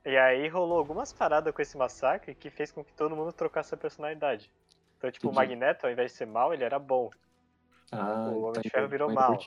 [0.04, 3.74] E aí rolou algumas paradas com esse massacre que fez com que todo mundo trocasse
[3.74, 4.50] a personalidade.
[4.96, 5.48] Então, tipo, o Entendi.
[5.56, 7.10] Magneto, ao invés de ser mal, ele era bom.
[7.92, 9.38] Ah, O Homem tá de Ferro virou mal.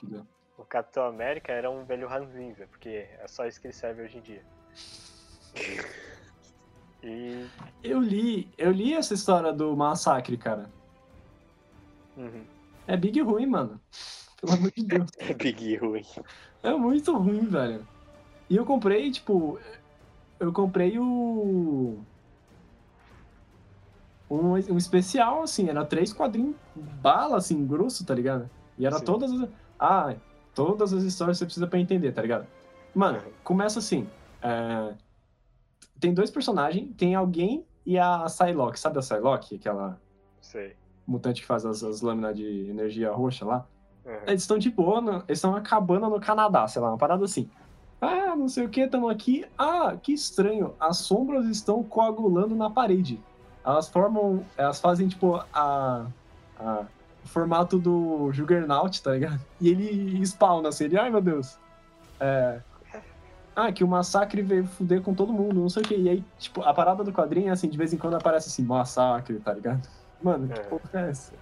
[0.56, 4.18] O Capitão América era um velho ranzinza, porque é só isso que ele serve hoje
[4.18, 4.44] em dia.
[7.04, 7.50] E.
[7.82, 10.70] Eu li, eu li essa história do Massacre, cara.
[12.16, 12.46] uhum.
[12.86, 13.80] É big ruim, mano.
[14.42, 15.08] Pelo amor de Deus.
[15.18, 16.04] É Big ruim.
[16.62, 17.86] É muito ruim, velho.
[18.50, 19.58] E eu comprei, tipo.
[20.38, 21.98] Eu comprei o.
[24.28, 28.48] Um, um especial, assim, era três quadrinhos bala, assim, grosso, tá ligado?
[28.78, 29.04] E era Sim.
[29.04, 29.48] todas as.
[29.78, 30.14] Ah,
[30.54, 32.46] todas as histórias você precisa pra entender, tá ligado?
[32.94, 34.08] Mano, começa assim.
[34.42, 34.94] é,
[36.00, 38.78] Tem dois personagens, tem alguém e a Psylocke.
[38.80, 39.56] Sabe a Psylocke?
[39.56, 40.00] Aquela
[40.40, 40.76] Sei.
[41.06, 43.66] mutante que faz as, as lâminas de energia roxa lá?
[44.04, 44.12] Uhum.
[44.26, 47.48] Eles estão de boa, eles estão na cabana no Canadá, sei lá, uma parada assim.
[48.00, 49.44] Ah, não sei o que, estamos aqui.
[49.56, 53.20] Ah, que estranho, as sombras estão coagulando na parede.
[53.64, 56.06] Elas formam, elas fazem tipo a,
[56.58, 56.82] a-
[57.24, 59.40] o formato do Juggernaut, tá ligado?
[59.60, 61.56] E ele spawna assim, ele, ai meu Deus.
[62.18, 62.60] É,
[63.54, 65.94] ah, que o massacre veio fuder com todo mundo, não sei o que.
[65.94, 68.64] E aí, tipo, a parada do quadrinho é assim, de vez em quando aparece assim,
[68.64, 69.86] massacre, tá ligado?
[70.20, 70.62] Mano, que É.
[70.64, 71.32] porra é essa?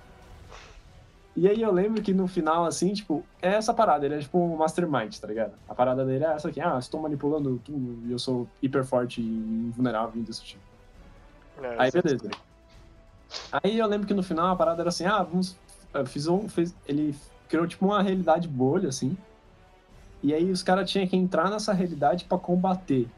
[1.41, 4.39] E aí eu lembro que no final, assim, tipo, é essa parada, ele é tipo
[4.39, 5.55] um mastermind, tá ligado?
[5.67, 9.23] A parada dele é essa aqui, ah, estou manipulando tudo e eu sou hiper forte
[9.23, 10.63] e invulnerável e indestrutível.
[11.63, 12.31] É, Aí sei beleza.
[13.51, 15.57] Aí eu lembro que no final a parada era assim, ah, vamos.
[16.09, 16.47] Fiz um.
[16.47, 17.17] Fez, ele
[17.49, 19.17] criou tipo uma realidade bolha, assim.
[20.23, 23.09] E aí os caras tinham que entrar nessa realidade pra combater.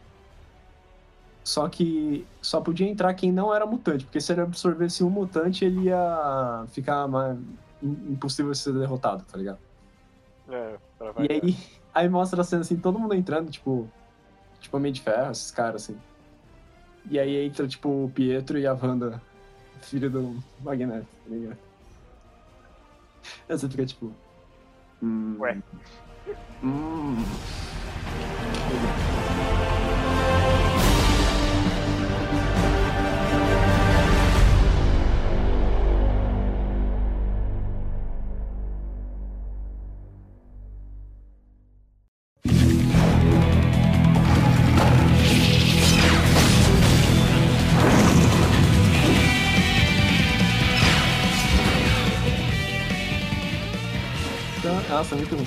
[1.42, 5.64] Só que só podia entrar quem não era mutante, porque se ele absorvesse um mutante,
[5.64, 7.36] ele ia ficar mais
[7.82, 9.58] impossível de ser derrotado, tá ligado?
[10.48, 11.56] É, pra E aí,
[11.94, 13.88] aí mostra a cena assim, todo mundo entrando, tipo,
[14.60, 15.98] tipo Homem de Ferro, esses caras assim.
[17.10, 19.20] E aí entra, tipo, o Pietro e a Wanda,
[19.80, 21.58] filho do Magneto, tá ligado?
[23.48, 24.12] Aí você fica tipo.
[25.02, 25.58] Hum, Ué.
[26.62, 27.16] Hum.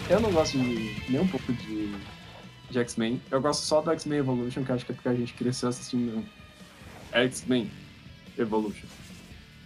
[0.10, 1.96] Eu não gosto de nem um pouco de,
[2.70, 3.22] de X-Men.
[3.32, 5.70] Eu gosto só do X-Men Evolution, que eu acho que é porque a gente cresceu
[5.70, 6.26] assistindo
[7.14, 7.72] X-Men
[8.38, 8.86] Evolution.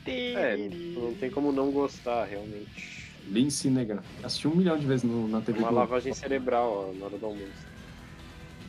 [0.06, 0.58] É,
[0.95, 3.12] não tem como não gostar, realmente.
[3.28, 4.04] Lince Negra.
[4.23, 5.60] Assisti um milhão de vezes no, na TV.
[5.60, 5.80] Uma Globo.
[5.82, 7.67] lavagem cerebral ó, na hora do almoço.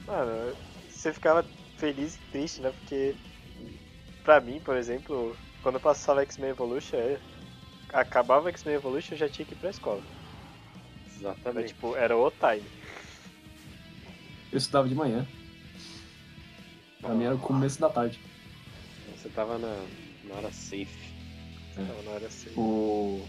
[0.07, 0.55] Mano,
[0.89, 1.45] você ficava
[1.77, 2.73] feliz e triste, né?
[2.81, 3.15] Porque,
[4.25, 7.17] pra mim, por exemplo, quando eu passava X-Men Evolution,
[7.93, 10.03] acabava X-Men Evolution, eu já tinha que ir pra escola.
[11.21, 11.69] Exatamente.
[11.69, 12.67] tipo, era o time.
[14.51, 15.27] Eu estudava de manhã.
[17.01, 18.19] Pra mim era o começo da tarde.
[19.17, 19.85] Você tava na,
[20.25, 21.15] na hora safe.
[21.73, 22.51] Então, não era assim.
[22.57, 23.23] O...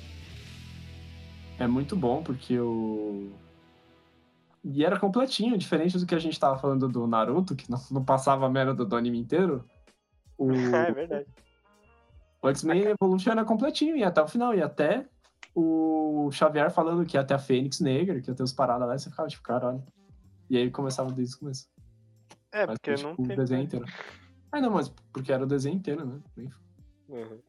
[1.60, 3.32] É muito bom porque o.
[4.64, 8.06] E era completinho, diferente do que a gente tava falando do Naruto, que não, não
[8.06, 9.66] passava a merda do anime inteiro.
[10.38, 11.28] O, é verdade.
[12.42, 15.06] o X-Men Evolution era completinho, ia até o final, e até
[15.54, 18.96] o Xavier falando que ia até a Fênix Negra, que ia ter os paradas lá,
[18.96, 19.84] e você ficava tipo, caralho.
[20.50, 21.70] E aí começava desde o começo.
[22.52, 23.36] É, Mas porque foi, não tipo, o tem.
[23.38, 23.86] desenho inteiro.
[24.52, 26.20] Ah, não, mas porque era o desenho inteiro, né?
[27.08, 27.40] Uhum.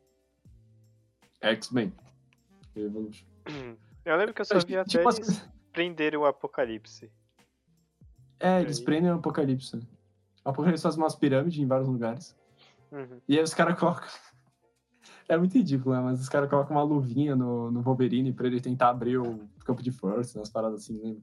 [1.40, 1.92] X-Men
[2.76, 3.26] Evolution.
[4.04, 7.08] Eu lembro que eu só vi até Tipo, eles assim, prenderem o Apocalipse.
[8.40, 9.76] É, eles aí- prendem o Apocalipse.
[9.76, 9.82] né?
[10.44, 12.36] O Apocalipse faz umas pirâmides em vários lugares.
[12.90, 13.20] Uhum.
[13.28, 14.08] E aí os caras colocam.
[15.28, 16.00] É muito ridículo, né?
[16.00, 19.82] Mas os caras colocam uma luvinha no, no Wolverine pra ele tentar abrir o campo
[19.82, 21.22] de força, umas paradas assim, lembra?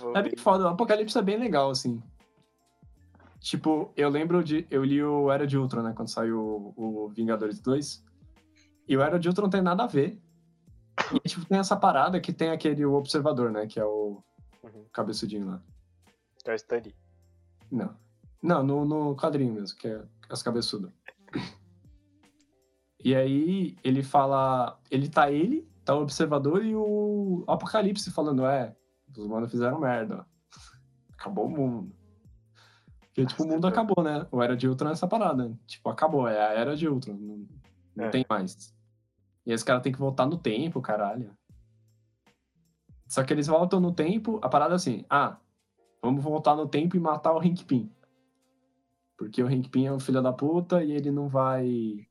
[0.00, 2.02] Vou É bem foda, o Apocalipse é bem legal, assim.
[3.40, 4.66] Tipo, eu lembro de.
[4.70, 5.92] Eu li o Era de Ultron, né?
[5.94, 8.02] Quando saiu o, o Vingadores 2.
[8.88, 10.18] E o Era de Ultron não tem nada a ver.
[11.12, 13.66] E, tipo, tem essa parada que tem aquele o Observador, né?
[13.66, 14.22] Que é o
[14.62, 14.86] Uhum.
[14.90, 15.62] cabeçudinho lá.
[16.46, 16.94] É o Stanley.
[17.70, 17.94] Não.
[18.42, 20.90] Não, no, no quadrinho mesmo, que é as cabeçudas.
[23.02, 24.80] E aí ele fala.
[24.90, 28.74] Ele tá ele, tá o observador e o Apocalipse falando, é,
[29.16, 30.26] os humanos fizeram merda.
[31.12, 31.94] Acabou o mundo.
[33.06, 34.26] Porque, tipo, o mundo acabou, né?
[34.32, 35.56] O Era de Ultron é essa parada.
[35.66, 37.14] Tipo, acabou, é a Era de Ultron.
[37.14, 37.46] Não,
[37.94, 38.08] não É.
[38.08, 38.74] tem mais.
[39.46, 41.30] E esse cara tem que voltar no tempo, caralho.
[43.06, 45.36] Só que eles voltam no tempo, a parada é assim, ah,
[46.02, 47.88] vamos voltar no tempo e matar o Hank Pym.
[49.16, 52.06] Porque o Hank Pym é um filho da puta e ele não vai.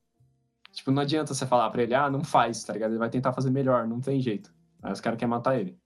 [0.71, 2.91] Tipo, não adianta você falar pra ele, ah, não faz, tá ligado?
[2.91, 4.53] Ele vai tentar fazer melhor, não tem jeito.
[4.81, 5.77] Aí os caras querem matar ele.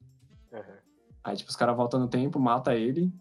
[0.51, 0.77] Uhum.
[1.23, 3.13] Aí, tipo, os caras voltam no tempo, mata ele.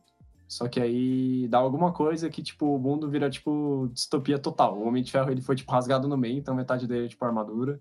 [0.48, 4.78] Só que aí dá alguma coisa que, tipo, o mundo vira, tipo, distopia total.
[4.78, 7.24] O Homem de Ferro, ele foi, tipo, rasgado no meio, então metade dele é, tipo,
[7.24, 7.80] armadura.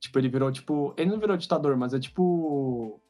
[0.00, 0.94] Tipo, ele virou, tipo...
[0.96, 3.00] Ele não virou ditador, mas é, tipo...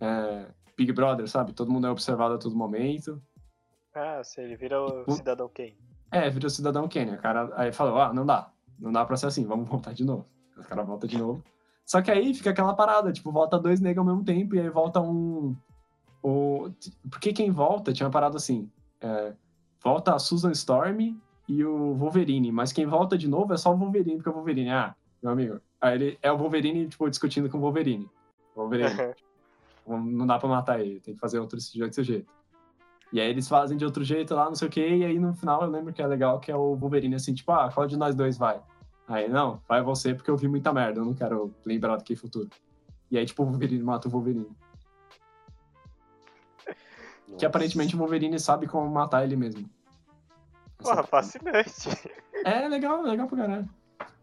[0.00, 1.52] é, Big Brother, sabe?
[1.52, 3.20] Todo mundo é observado a todo momento.
[3.98, 5.76] Ah, se ele vira o Tipo- Cidadão Kane.
[6.10, 7.14] É, virou cidadão Kenya.
[7.14, 8.50] O cara aí falou, ah, não dá.
[8.78, 10.24] Não dá pra ser assim, vamos voltar de novo.
[10.56, 11.42] Os caras voltam de novo.
[11.84, 14.68] Só que aí fica aquela parada, tipo, volta dois negros ao mesmo tempo e aí
[14.68, 15.56] volta um...
[16.22, 16.70] O...
[17.10, 19.32] Porque quem volta tinha uma parada assim, é,
[19.82, 21.16] volta a Susan Storm
[21.48, 24.70] e o Wolverine, mas quem volta de novo é só o Wolverine, porque o Wolverine,
[24.70, 28.08] ah, meu amigo, aí ele é o Wolverine, tipo, discutindo com o Wolverine.
[28.54, 28.90] Wolverine,
[29.86, 32.30] não dá pra matar ele, tem que fazer outro de outro jeito.
[33.12, 35.34] E aí eles fazem de outro jeito lá, não sei o quê, e aí no
[35.34, 37.96] final eu lembro que é legal que é o Wolverine assim, tipo, ah, qual de
[37.96, 38.60] nós dois vai?
[39.08, 42.12] Aí, não, vai você porque eu vi muita merda, eu não quero lembrar do que
[42.12, 42.50] é futuro.
[43.10, 44.50] E aí, tipo, o Wolverine mata o Wolverine.
[47.26, 47.46] Que Nossa.
[47.46, 49.68] aparentemente o Wolverine sabe como matar ele mesmo.
[50.78, 51.88] Porra, fascinante.
[52.44, 53.68] É legal, legal pra caralho.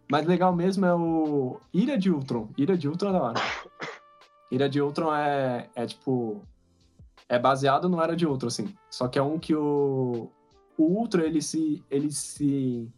[0.09, 2.49] Mas legal mesmo é o Ira de Ultron.
[2.57, 3.41] Ira de Ultron é da hora.
[4.51, 6.41] Ira de Ultron é, é tipo.
[7.27, 8.75] É baseado no Era de Ultron, assim.
[8.89, 10.31] Só que é um que o.
[10.77, 11.83] O Ultron, ele se.
[11.89, 12.91] Ele se.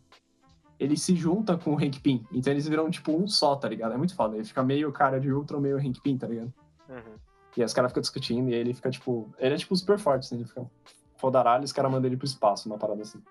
[0.80, 2.26] Ele se junta com o Hank Pym.
[2.32, 3.94] Então eles viram, tipo, um só, tá ligado?
[3.94, 4.36] É muito foda.
[4.36, 6.54] Ele fica meio cara de Ultron, meio Hank Pym, tá ligado?
[6.88, 7.16] Uhum.
[7.56, 9.34] E aí os caras ficam discutindo e ele fica, tipo.
[9.40, 10.36] Ele é, tipo, super forte, assim.
[10.36, 10.70] Ele fica
[11.18, 13.22] fodaralho e os caras mandam ele pro espaço, uma parada assim.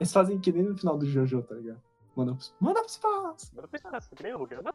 [0.00, 1.80] Eles fazem que nem no final do Jojo, tá ligado?
[2.16, 3.54] Manda pro, manda pro espaço!
[3.54, 4.54] Manda pro espaço, que nem o Hulk.
[4.56, 4.74] Manda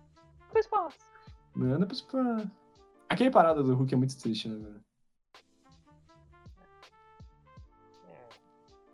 [0.50, 0.98] pro espaço.
[1.56, 2.52] Manda pro espaço.
[3.10, 4.82] Aquele parada do Hulk é muito triste, né, velho?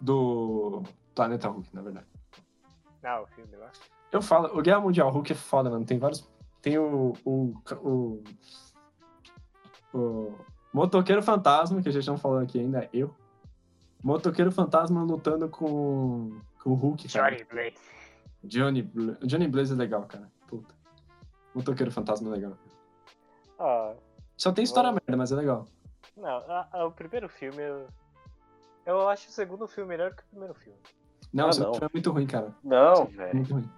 [0.05, 0.83] Do
[1.15, 2.05] Planeta Hulk, na verdade.
[3.01, 3.71] Não, o filme lá.
[4.11, 5.85] Eu falo, o Guerra Mundial Hulk é foda, mano.
[5.85, 6.29] Tem vários.
[6.61, 7.13] Tem o.
[7.25, 7.53] O.
[7.81, 8.23] O,
[9.93, 10.35] o
[10.73, 13.13] Motoqueiro Fantasma, que a gente não falou aqui ainda, é eu.
[14.03, 16.39] Motoqueiro Fantasma lutando com.
[16.63, 17.35] Com o Hulk, cara.
[17.35, 17.75] Johnny Blaze.
[18.43, 20.29] Johnny, Bla- Johnny Blaze é legal, cara.
[20.47, 20.73] Puta.
[21.53, 22.53] Motoqueiro Fantasma é legal.
[23.57, 23.95] Ó,
[24.37, 25.01] Só tem história Nossa.
[25.07, 25.67] merda, mas é legal.
[26.17, 27.61] não, a- a- o primeiro filme.
[27.61, 27.87] Eu,
[28.85, 30.79] eu acho o segundo filme melhor que o primeiro filme.
[31.33, 32.55] Não, Ah, o segundo filme é muito ruim, cara.
[32.63, 33.35] Não, É velho.
[33.35, 33.69] muito ruim.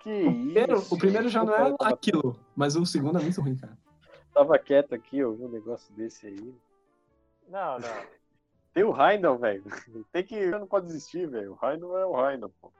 [0.00, 0.94] Que O primeiro, isso?
[0.94, 3.76] o primeiro já não é aquilo, mas o segundo é muito ruim, cara.
[4.32, 6.54] Tava quieto aqui, eu vi um negócio desse aí.
[7.48, 8.06] Não, não.
[8.72, 9.64] Tem o Rhino, velho.
[10.12, 10.46] Tem que.
[10.52, 11.52] Não pode desistir, velho.
[11.52, 12.72] O Rhino é o Rhino, pô.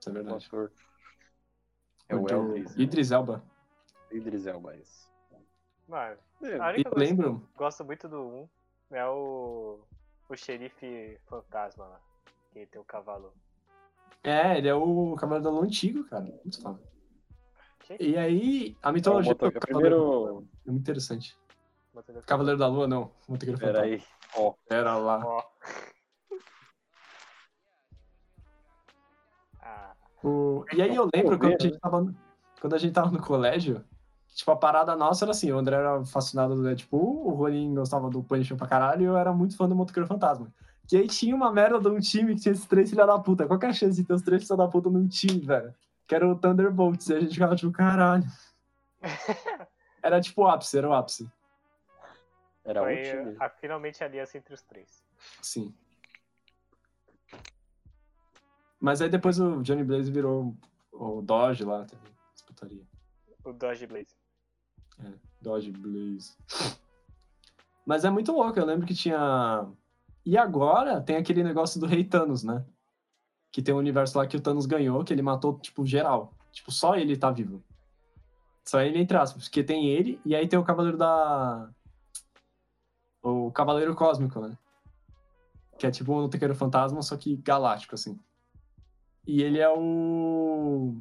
[0.00, 0.46] Isso é O verdade.
[0.46, 0.72] ator.
[2.08, 2.76] É o Elvis.
[2.76, 3.42] Idris Elba.
[4.12, 5.10] Idris Elba, isso.
[5.88, 8.22] Mano, É, a única coisa que eu lembro, gosto muito do
[8.92, 9.80] 1 é o.
[10.28, 12.00] O xerife fantasma lá.
[12.52, 13.32] Que tem o cavalo.
[14.24, 16.24] é, ele é o Cavaleiro da Lua antigo, cara.
[16.24, 16.80] Muito foda.
[18.00, 20.48] E aí, a mitologia do é o Cavaleiro primeiro.
[20.66, 21.38] é muito interessante.
[21.94, 23.12] Motor- Cavaleiro da Lua, não.
[23.28, 23.94] Motoqueiro Pera Fantasma.
[23.96, 24.02] aí.
[24.36, 25.22] Ó, Pera lá.
[29.60, 32.14] Ah, O- E aí eu lembro quando a, gente tava
[32.60, 33.84] quando a gente tava no colégio,
[34.36, 38.10] tipo, a parada nossa era assim, o André era fascinado do Deadpool, o Ronin gostava
[38.10, 40.52] do Punisher pra caralho e eu era muito fã do Motoqueiro Fantasma.
[40.92, 43.46] E aí tinha uma merda de um time que tinha esses três filha da puta.
[43.46, 45.74] Qual que é a chance de ter os três filha da puta num time, velho?
[46.06, 47.08] Que era o Thunderbolts.
[47.08, 48.24] E a gente ficava tipo, caralho.
[50.02, 51.28] Era tipo o ápice, era o ápice.
[52.64, 53.36] era um foi time.
[53.40, 55.02] a, finalmente a aliança entre os três.
[55.42, 55.74] Sim.
[58.78, 60.56] Mas aí depois o Johnny Blaze virou
[60.92, 62.12] o Dodge lá também.
[62.32, 62.84] Disputaria.
[63.42, 64.14] O Dodge Blaze.
[65.40, 66.36] Dodge Blaze.
[67.84, 69.66] Mas é muito louco, eu lembro que tinha.
[70.24, 72.64] E agora tem aquele negócio do Rei Thanos, né?
[73.52, 76.32] Que tem um universo lá que o Thanos ganhou, que ele matou, tipo, geral.
[76.50, 77.62] Tipo, só ele tá vivo.
[78.64, 79.44] Só ele, entre aspas.
[79.44, 81.70] Porque tem ele, e aí tem o Cavaleiro da.
[83.22, 84.58] O Cavaleiro Cósmico, né?
[85.78, 88.18] Que é tipo um Tequeiro Fantasma, só que galáctico, assim.
[89.26, 90.96] E ele é o.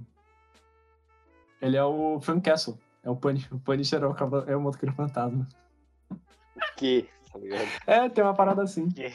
[1.62, 2.78] Ele é o Frank Castle.
[3.06, 3.54] É o Punisher.
[3.54, 4.16] O Punisher é o,
[4.48, 5.48] é o motoqueiro fantasma.
[6.76, 7.08] Que?
[7.32, 7.68] tá ligado?
[7.88, 8.90] É, tem uma parada assim.
[8.90, 9.14] Que-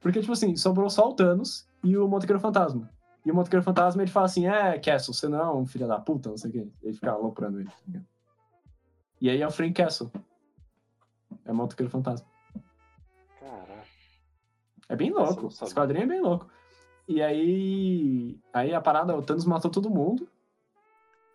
[0.00, 2.90] Porque, tipo assim, sobrou só o Thanos e o Motoqueiro Fantasma.
[3.24, 5.98] E o Motoqueiro Fantasma, ele fala assim, é, Castle, você não é um filho da
[6.00, 6.68] puta, não sei o quê.
[6.82, 8.00] Ele fica aloprando ele, tá?
[9.20, 10.10] E aí é o Frank Castle.
[11.44, 12.26] É o Motoqueiro Fantasma.
[13.38, 13.84] Caraca.
[14.88, 15.46] É bem louco.
[15.46, 16.48] Esse quadrinho é bem louco.
[17.08, 18.38] E aí.
[18.52, 20.28] Aí a parada, o Thanos matou todo mundo.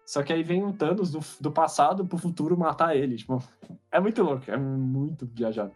[0.07, 3.17] Só que aí vem um Thanos do, do passado pro futuro matar ele.
[3.17, 3.43] Tipo,
[3.91, 5.75] é muito louco, é muito viajado.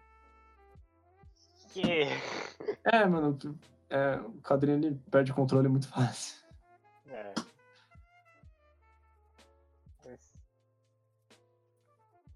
[1.74, 2.04] Que...
[2.86, 6.42] É, mano, tu- é, o quadrinho ele perde o controle muito fácil.
[7.10, 7.34] É.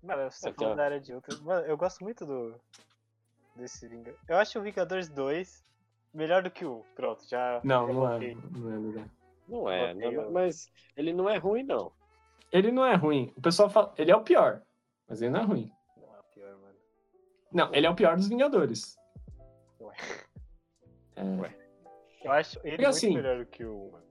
[0.03, 0.75] Mano, você falou ó.
[0.75, 1.41] da Era de Ultron.
[1.43, 2.60] Mano, eu gosto muito do.
[3.55, 4.19] Desse Vingadores.
[4.27, 5.63] Eu acho o Vingadores 2
[6.13, 6.84] melhor do que o 1.
[6.93, 7.62] Pronto, já.
[7.63, 8.38] Não, não é, coloquei.
[8.51, 9.05] não é legal.
[9.47, 11.91] Não é, não- eu- mas ele não é ruim, não.
[12.51, 13.31] Ele não é ruim.
[13.36, 13.93] O pessoal fala.
[13.97, 14.62] Ele é o pior.
[15.08, 15.71] Mas ele não é ruim.
[15.97, 16.75] Não, é pior, mano.
[17.51, 18.97] Não, ele é o pior dos Vingadores.
[19.81, 19.95] Ué.
[21.15, 21.55] É, Ué.
[22.23, 24.05] Eu acho ele Porque muito assim- melhor do que o 1, mano.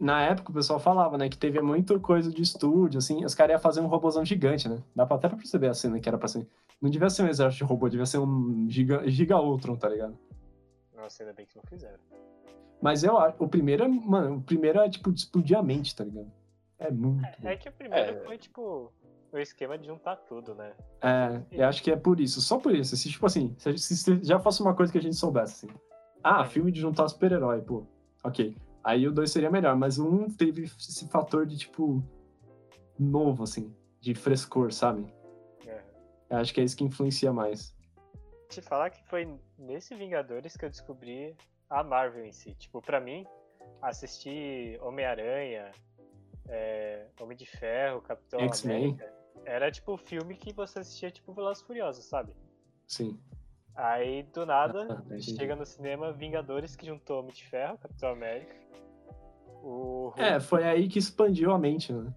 [0.00, 3.54] Na época o pessoal falava, né, que teve muito coisa de estúdio, assim, os caras
[3.54, 4.80] iam fazer um robôzão gigante, né?
[4.94, 6.46] Dá pra até pra perceber a cena que era pra ser.
[6.80, 10.16] Não devia ser um exército de robô, devia ser um giga, giga Ultron, tá ligado?
[10.94, 11.98] Nossa, ainda bem que não fizeram.
[12.80, 13.36] Mas eu acho.
[13.42, 13.88] O primeiro é.
[13.88, 16.30] Mano, o primeiro é tipo de explodir a mente, tá ligado?
[16.78, 17.22] É muito.
[17.40, 17.48] bom.
[17.48, 18.24] É que o primeiro É.
[18.24, 18.92] foi tipo
[19.32, 20.72] o esquema de juntar tudo, né?
[21.02, 22.96] É, eu acho que é por isso, só por isso.
[22.96, 25.74] Se, tipo assim, se, se- se já fosse uma coisa que a gente soubesse, assim.
[26.22, 26.44] Ah, É.
[26.46, 27.84] filme de juntar super-herói, pô.
[28.24, 28.56] Ok.
[28.82, 32.02] Aí o 2 seria melhor, mas o 1 um teve esse fator de, tipo,
[32.98, 35.06] novo, assim, de frescor, sabe?
[35.66, 35.82] É.
[36.30, 37.74] Eu acho que é isso que influencia mais.
[38.48, 41.36] Te falar que foi nesse Vingadores que eu descobri
[41.70, 42.54] a Marvel em si.
[42.54, 43.26] Tipo, pra mim,
[43.82, 45.70] assistir Homem-Aranha,
[46.48, 48.40] é, Homem de Ferro, Capitão.
[48.40, 49.12] América,
[49.44, 52.32] era tipo o filme que você assistia tipo Velozes Furiosos, sabe?
[52.86, 53.18] Sim.
[53.74, 58.56] Aí, do nada, Ah, chega no cinema Vingadores que juntou Homem de Ferro, Capitão América.
[59.62, 60.12] O.
[60.16, 62.12] É, foi aí que expandiu a mente, né?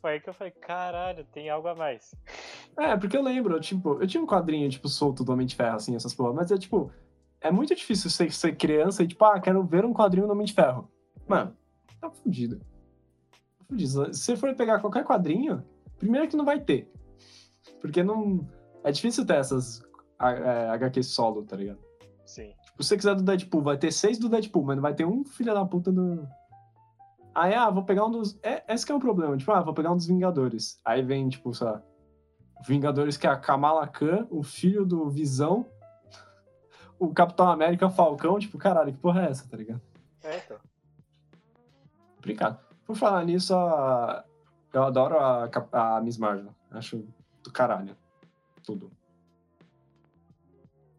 [0.00, 2.14] Foi aí que eu falei, caralho, tem algo a mais.
[2.76, 5.76] É, porque eu lembro, tipo, eu tinha um quadrinho, tipo, solto do Homem de Ferro,
[5.76, 6.92] assim, essas porra, mas é, tipo,
[7.42, 10.46] é muito difícil você ser criança e, tipo, ah, quero ver um quadrinho do Homem
[10.46, 10.90] de Ferro.
[11.26, 11.56] Mano,
[12.00, 12.58] tá fudido.
[13.58, 14.14] Tá fudido.
[14.14, 15.64] Se você for pegar qualquer quadrinho,
[15.98, 16.90] primeiro que não vai ter.
[17.80, 18.46] Porque não...
[18.84, 19.82] É difícil ter essas
[20.18, 21.78] a- é, HQ solo, tá ligado?
[22.24, 22.52] Sim.
[22.64, 25.04] Tipo, se você quiser do Deadpool, vai ter seis do Deadpool, mas não vai ter
[25.04, 26.26] um filho da puta do...
[27.34, 28.38] Aí, ah, vou pegar um dos...
[28.42, 30.80] É, esse que é o problema, tipo, ah, vou pegar um dos Vingadores.
[30.84, 31.82] Aí vem, tipo, sei lá,
[32.66, 35.66] Vingadores que é a Kamala Khan, o filho do Visão,
[37.06, 39.80] o Capitão América Falcão, tipo, caralho, que porra é essa, tá ligado?
[40.22, 40.56] É, então.
[42.18, 42.58] Obrigado.
[42.86, 44.24] Por falar nisso, a...
[44.72, 46.54] eu adoro a, a Miss Marvel.
[46.70, 47.04] Acho
[47.42, 47.96] do caralho.
[48.62, 48.90] Tudo.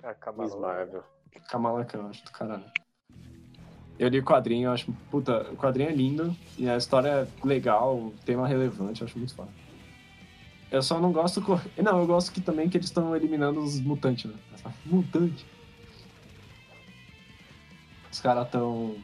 [0.03, 0.43] A Kamala.
[0.43, 1.03] Miss Marvel.
[1.49, 2.65] Kamala Khan, acho do caralho.
[3.97, 7.09] Eu li o quadrinho, eu acho, puta, o quadrinho é lindo, e a história
[7.43, 9.49] é legal, o tema é relevante, eu acho muito foda.
[10.71, 11.41] Eu só não gosto.
[11.41, 14.37] co- Não, eu gosto que também que eles estão eliminando os mutantes, né?
[14.85, 15.45] Mutante.
[18.13, 18.95] Os caras tão.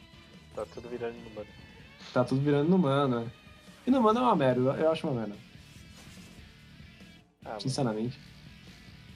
[0.56, 1.48] Tá tudo virando no mano.
[2.14, 3.32] Tá tudo virando humano, né?
[3.88, 5.36] E no mano é uma merda, eu- acho uma merda,
[7.44, 7.62] Ah, mano.
[7.62, 8.20] sinceramente.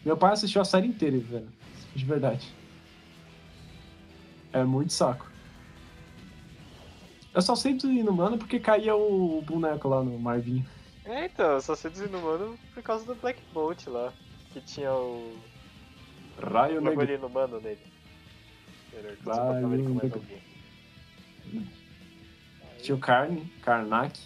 [0.04, 1.48] Meu pai assistiu a série inteira, velho.
[1.96, 2.52] De verdade.
[4.52, 5.32] É muito saco.
[7.36, 10.66] Eu só sei do Inumano porque caía o boneco lá no Marvinho.
[11.06, 14.12] É, então, eu só sei dos inumanos por causa do Black Bolt lá.
[14.52, 15.36] Que tinha o.
[16.42, 17.00] Raio O Negro.
[17.00, 17.93] bagulho inumano nele.
[18.96, 20.20] Ele Vai, colocava ele com mais negro.
[20.20, 21.68] alguém.
[22.82, 24.20] Tinha o Carne, Karnak.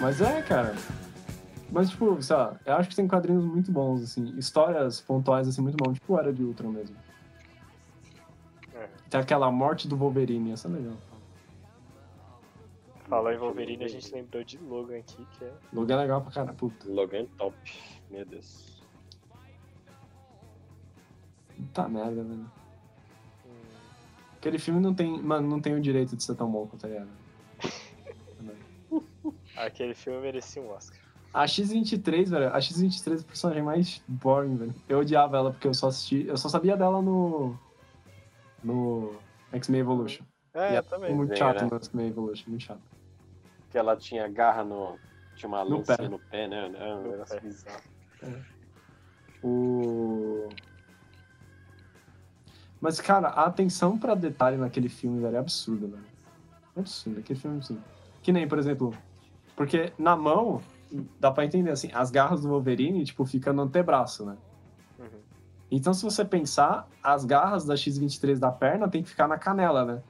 [0.00, 0.74] Mas é, cara.
[1.72, 4.36] Mas, tipo, sei lá, eu acho que tem quadrinhos muito bons, assim.
[4.36, 5.94] Histórias pontuais, assim, muito bons.
[5.94, 6.94] Tipo, Era de Ultron mesmo.
[8.74, 8.88] É.
[9.08, 10.96] Tem aquela morte do Wolverine, essa é legal.
[13.08, 15.52] Falou em Wolverine, a gente lembrou de Logan aqui, que é.
[15.72, 16.56] Logan é legal pra caralho.
[16.56, 17.56] Puta, Logan top.
[18.10, 18.82] Meu Deus.
[21.56, 22.50] puta merda, velho.
[23.46, 23.50] hum,
[24.36, 26.96] Aquele filme não tem, mano, não tem o direito de ser tão bom quanto ele
[26.96, 27.08] era.
[29.56, 31.01] Aquele filme merecia um Oscar.
[31.32, 34.74] A X-23, velho, a X-23 é o personagem mais boring, velho.
[34.88, 37.56] Eu odiava ela porque eu só assisti, eu só sabia dela no
[38.62, 39.14] no
[39.52, 40.24] X-Men Evolution.
[40.54, 41.14] É, eu também.
[41.14, 41.68] Muito chato né?
[41.70, 42.80] no X-Men Evolution, muito chato.
[43.70, 44.98] Que ela tinha garra no.
[45.34, 46.08] Tinha uma No pé.
[46.08, 46.70] no pé, né?
[46.78, 47.40] É um No pé.
[47.40, 47.82] bizarro.
[49.42, 50.48] O...
[52.80, 56.04] Mas, cara, a atenção pra detalhe naquele filme, velho, é absurda, velho.
[56.76, 57.80] É absurdo, aquele filme, assim.
[58.22, 58.94] Que nem, por exemplo,
[59.56, 60.60] porque na mão,
[61.20, 64.36] dá pra entender, assim, as garras do Wolverine, tipo, ficam no antebraço, né?
[64.98, 65.06] Uhum.
[65.70, 69.84] Então, se você pensar, as garras da X-23 da perna tem que ficar na canela,
[69.84, 70.02] né?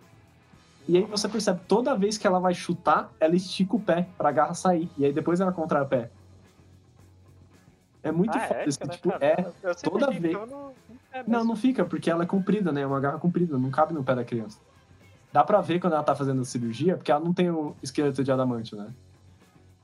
[0.88, 4.32] E aí você percebe, toda vez que ela vai chutar, ela estica o pé pra
[4.32, 4.90] garra sair.
[4.98, 6.10] E aí depois ela contrai o pé.
[8.02, 8.68] É muito Ah, foda é?
[8.68, 8.78] isso.
[8.78, 9.36] Fica na Tipo, é.
[9.62, 10.72] Eu sempre toda vez- não-
[11.12, 12.80] é Não, não fica, porque ela é comprida, né?
[12.80, 14.58] É uma garra comprida, não cabe no pé da criança.
[15.32, 18.24] Dá pra ver quando ela tá fazendo a cirurgia, porque ela não tem o esqueleto
[18.24, 18.92] de adamante, né?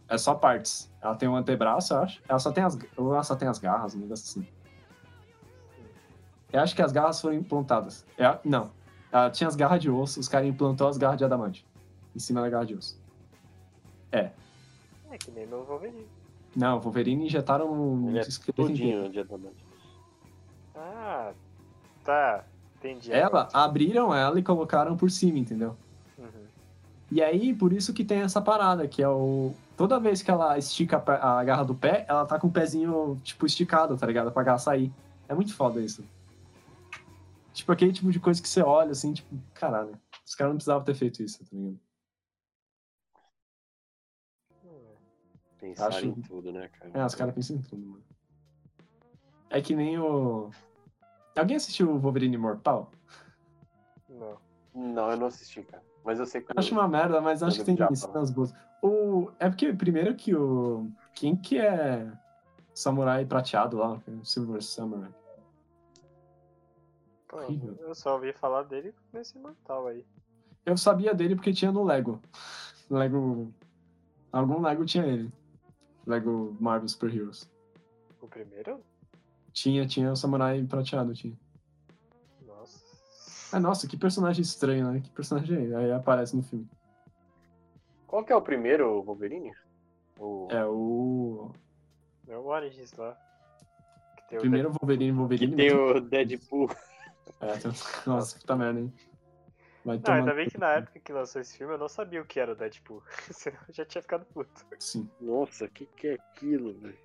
[0.08, 0.90] É só partes.
[1.02, 2.22] Ela tem um antebraço, eu acho.
[2.28, 4.48] Ela só tem as, ou ela só tem as garras, um negócio assim.
[6.52, 8.06] Eu acho que as garras foram implantadas.
[8.16, 8.70] É, não.
[9.12, 11.66] Ela tinha as garras de osso, os caras implantou as garras de adamante.
[12.16, 12.98] Em cima da garra de osso.
[14.10, 14.32] É
[15.18, 16.06] que nem no Wolverine.
[16.56, 18.24] Não, o Wolverine injetaram um Ele é.
[18.54, 19.64] Tudinho de adamante.
[20.74, 21.32] Ah,
[22.04, 22.44] tá.
[22.76, 23.12] Entendi.
[23.12, 25.76] Ela, abriram ela e colocaram por cima, entendeu?
[26.16, 26.46] Uhum.
[27.10, 29.52] E aí, por isso que tem essa parada, que é o.
[29.78, 33.46] Toda vez que ela estica a garra do pé, ela tá com o pezinho, tipo,
[33.46, 34.32] esticado, tá ligado?
[34.32, 34.92] Pra garra sair.
[35.28, 36.04] É muito foda isso.
[37.52, 39.96] Tipo, aquele tipo de coisa que você olha, assim, tipo, caralho.
[40.26, 41.78] Os caras não precisavam ter feito isso, tá ligado?
[45.60, 46.90] Pensaram Acho- em tudo, né, cara?
[46.92, 48.04] É, os caras pensam em tudo, mano.
[49.48, 50.50] É que nem o.
[51.36, 52.90] Alguém assistiu o Wolverine Imortal?
[54.08, 54.38] Não.
[54.74, 55.84] Não, eu não assisti, cara.
[56.04, 56.50] Mas eu sei que.
[56.50, 58.52] Eu Acho uma merda, mas acho que tem cenas boas.
[58.82, 59.30] O...
[59.38, 60.90] É porque, primeiro, que o.
[61.14, 62.10] Quem que é
[62.72, 64.00] samurai prateado lá?
[64.22, 65.12] Silver Samurai.
[67.26, 67.40] Pô,
[67.80, 70.06] eu só ouvi falar dele nesse Imortal aí.
[70.64, 72.20] Eu sabia dele porque tinha no Lego.
[72.88, 73.52] Lego.
[74.32, 75.32] Algum Lego tinha ele.
[76.06, 77.50] Lego Marvel Super Heroes.
[78.20, 78.80] O primeiro?
[79.52, 81.36] Tinha, tinha o samurai prateado, tinha.
[82.46, 82.84] Nossa.
[83.52, 85.00] Ah, nossa, que personagem estranho, né?
[85.00, 85.64] Que personagem é?
[85.64, 85.74] esse?
[85.74, 86.68] Aí aparece no filme.
[88.08, 89.52] Qual que é o primeiro Wolverine?
[90.18, 90.48] O...
[90.50, 91.52] É o.
[92.26, 93.16] É o Origins lá.
[94.16, 95.56] Que tem o Primeiro Wolverine, Que Wolverine.
[95.56, 96.68] tem mas- o Deadpool.
[97.40, 97.70] É, tem-
[98.06, 98.92] Nossa, puta merda, hein?
[99.84, 100.18] Vai Não, tomar.
[100.18, 102.50] ainda bem que na época que lançou esse filme eu não sabia o que era
[102.52, 103.02] o Deadpool.
[103.30, 104.66] Senão eu já tinha ficado puto.
[104.80, 105.08] Sim.
[105.20, 106.98] Nossa, o que, que é aquilo, velho?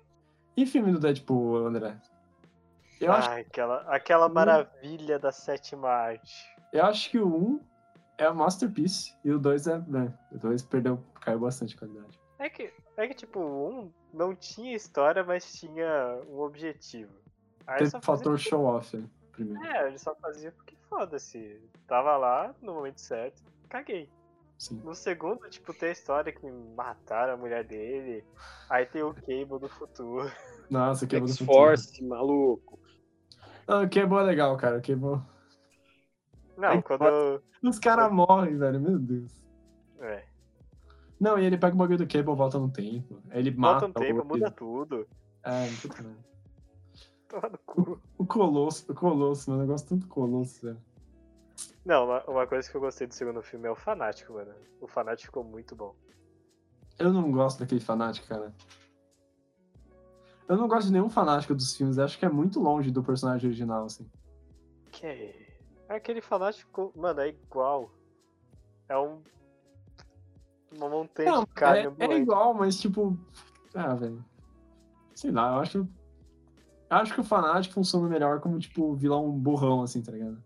[0.56, 2.00] E filme do Deadpool, André?
[3.00, 6.34] Eu, acho, Ai, aquela, aquela maravilha da sétima arte.
[6.72, 7.60] eu acho que o 1
[8.18, 9.78] é a Masterpiece e o 2 é.
[9.86, 12.20] Né, o 2 perdeu, caiu bastante a qualidade.
[12.38, 17.12] É que, é que tipo, o 1 não tinha história, mas tinha um objetivo.
[17.66, 18.50] Aí Teve o fator fazia...
[18.50, 19.64] show off né, primeiro.
[19.64, 21.60] É, ele só fazia porque foda-se.
[21.86, 24.10] Tava lá no momento certo, caguei.
[24.58, 24.80] Sim.
[24.84, 26.46] No segundo, tipo, tem a história que
[26.76, 28.24] mataram a mulher dele.
[28.70, 30.30] Aí tem o Cable do futuro.
[30.70, 31.70] Nossa, o Cable do futuro.
[31.70, 32.78] X-Force, maluco.
[33.66, 34.78] Ah, o Cable é legal, cara.
[34.78, 35.20] O Cable.
[36.56, 37.42] Não, Aí quando eu.
[37.62, 38.80] Os caras morrem, velho.
[38.80, 39.32] Meu Deus.
[40.00, 40.24] É.
[41.20, 43.22] Não, e ele pega o bagulho do Cable, volta no tempo.
[43.30, 43.86] Aí ele mata.
[43.86, 44.24] Volta um tempo, o...
[44.24, 45.06] muda tudo.
[45.42, 47.50] É, puta merda.
[47.50, 48.00] No cu.
[48.16, 49.64] O Colosso, o Colosso, mano.
[49.64, 50.78] Eu gosto tanto do Colosso, velho.
[51.84, 54.54] Não, uma, uma coisa que eu gostei do segundo filme é o Fanático, mano.
[54.80, 55.94] O Fanático ficou muito bom.
[56.98, 58.54] Eu não gosto daquele fanático, cara.
[60.46, 61.96] Eu não gosto de nenhum fanático dos filmes.
[61.96, 64.08] Eu acho que é muito longe do personagem original, assim.
[64.92, 65.06] Que
[65.88, 67.90] é aquele fanático, mano, é igual.
[68.88, 69.22] É um
[70.76, 73.16] uma montanha Não, de carne é, é igual, mas tipo.
[73.74, 74.24] Ah, velho.
[75.14, 75.78] Sei lá, eu acho.
[75.78, 75.88] eu
[76.90, 80.42] Acho que o fanático funciona melhor como, tipo, vilão burrão, assim, tá ligado?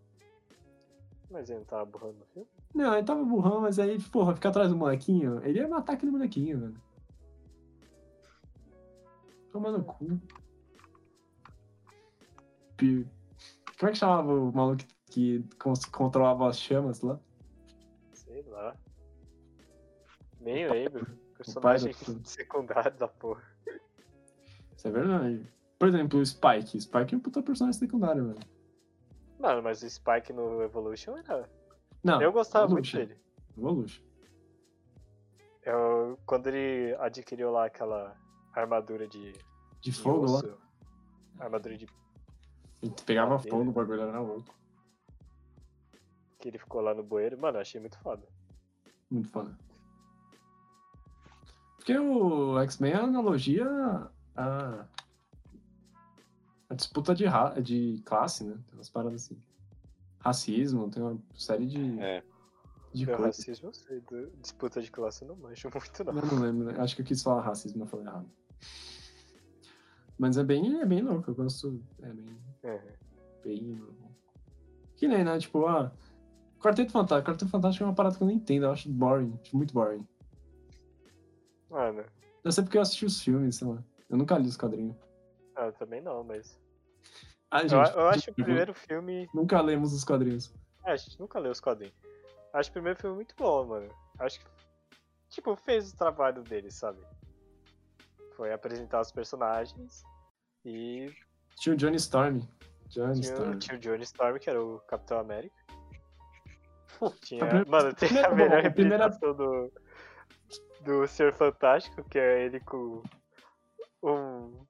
[1.30, 2.48] Mas ele não tava burrando no filme?
[2.74, 6.12] Não, ele tava burrão, mas aí, porra, ficar atrás do molequinho, ele ia matar aquele
[6.12, 6.82] molequinho, velho.
[9.52, 10.20] Toma no cu.
[12.78, 14.97] Como é que chamava o maluco que
[15.58, 17.18] cons- controlava as chamas lá?
[18.12, 18.76] Sei lá.
[20.40, 21.04] Nem lembro.
[21.06, 21.92] do- Personagem
[22.24, 23.42] secundário da porra.
[24.76, 25.46] Isso é verdade.
[25.78, 26.80] Por exemplo, o Spike.
[26.80, 28.40] Spike é um puta personagem secundário, velho.
[29.38, 31.48] Mano, mas o Spike no Evolution era.
[32.02, 32.98] Não, eu gostava muito Evolution.
[33.14, 33.20] dele.
[33.56, 34.02] Evolution.
[35.62, 38.16] Eu, quando ele adquiriu lá aquela
[38.52, 39.38] armadura de, De
[39.80, 40.38] de fogo lá.
[40.38, 40.58] osso,
[41.38, 41.86] Armadura de.
[42.82, 44.52] Ele pegava fogo, o bagulho era louco.
[46.38, 47.38] Que ele ficou lá no bueiro.
[47.38, 48.26] Mano, eu achei muito foda.
[49.10, 49.56] Muito foda.
[51.76, 53.66] Porque o X-Men é analogia
[54.36, 54.86] a,
[56.68, 57.58] a disputa de, ra...
[57.60, 58.58] de classe, né?
[58.66, 59.40] Tem umas paradas assim.
[60.20, 62.00] Racismo, tem uma série de.
[62.00, 62.22] É.
[62.92, 63.26] de coisa.
[63.26, 64.02] racismo eu sei,
[64.42, 66.16] disputa de classe eu não manjo muito, não.
[66.16, 66.80] Eu não lembro, né?
[66.80, 68.28] acho que eu quis falar racismo, eu falei errado.
[70.18, 71.80] Mas é bem, é bem louco, eu gosto.
[72.02, 72.26] É bem,
[72.64, 73.06] Uhum.
[73.44, 73.88] bem.
[74.96, 75.38] Que nem, né?
[75.38, 75.92] Tipo, ah.
[76.60, 77.30] Quarteto Fantástico.
[77.30, 80.06] Quarteto Fantástico é uma parada que eu não entendo, eu acho boring, acho muito boring.
[81.70, 82.04] Mano,
[82.42, 83.82] Eu sei porque eu assisti os filmes, sei lá.
[84.08, 84.96] Eu nunca li os quadrinhos.
[85.54, 86.58] ah, eu também não, mas.
[87.50, 89.28] Ah, Eu, gente, eu acho gente, o primeiro filme.
[89.34, 90.52] Nunca lemos os quadrinhos.
[90.84, 91.94] É, a gente nunca leu os quadrinhos.
[92.52, 93.88] Acho o primeiro filme muito bom, mano.
[94.18, 94.46] Acho que.
[95.28, 96.98] Tipo, fez o trabalho dele, sabe?
[98.34, 100.02] Foi apresentar os personagens
[100.64, 101.12] e
[101.56, 102.40] Tinha o Johnny Storm.
[102.88, 103.58] Johnny tinha, Storm.
[103.58, 105.54] tinha o Johnny Storm, que era o Capitão América.
[107.22, 107.44] Tinha.
[107.44, 108.60] A primeira- Mano, tem a melhor bom, a primeira-
[109.08, 109.72] representação do.
[110.84, 113.02] Do Senhor Fantástico, que é ele com
[114.02, 114.64] um,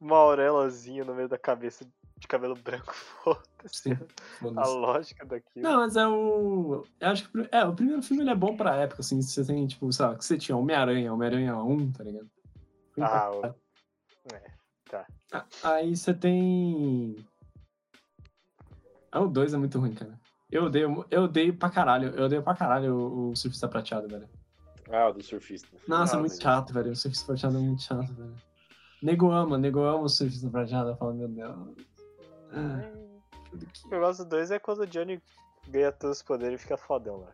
[0.00, 1.84] uma auréolazinha no meio da cabeça
[2.16, 2.94] de cabelo branco.
[3.20, 3.98] Foda-se.
[4.56, 5.62] A lógica daquilo.
[5.62, 6.84] Não, mas é o.
[7.00, 7.48] Eu acho que.
[7.50, 9.20] É, o primeiro filme ele é bom pra época, assim.
[9.20, 12.30] Você tem, tipo, sei lá, que você tinha Homem-Aranha, Homem-Aranha 1, tá ligado?
[12.94, 13.46] Pra Ah, o-.
[14.32, 14.54] É.
[15.32, 17.16] Ah, Aí você tem.
[19.10, 20.18] Ah, o 2 é muito ruim, cara.
[20.54, 22.14] Eu odeio, eu odeio pra caralho.
[22.14, 24.28] Eu odeio pra caralho o, o surfista prateado, velho.
[24.88, 25.66] Ah, o do surfista.
[25.88, 26.18] Nossa, é Nossa.
[26.20, 26.92] muito chato, velho.
[26.92, 28.36] O surfista prateado é muito chato, velho.
[29.02, 30.90] Nego ama, nego ama o surfista prateado.
[30.90, 31.76] Eu falo, meu Deus.
[32.52, 32.80] Ah,
[33.50, 35.20] que- O negócio do 2 é quando o Johnny
[35.68, 37.32] ganha todos os poderes e fica fodão lá.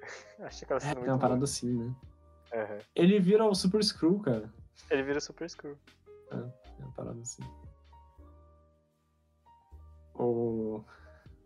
[0.46, 1.20] Acho que ela É, sendo muito uma bom.
[1.20, 1.94] parada assim, né?
[2.54, 2.78] Aham.
[2.96, 4.50] Ele vira o Super Screw, cara.
[4.90, 5.76] Ele vira Super Screw.
[6.30, 7.42] É uma parada assim.
[10.14, 10.82] O.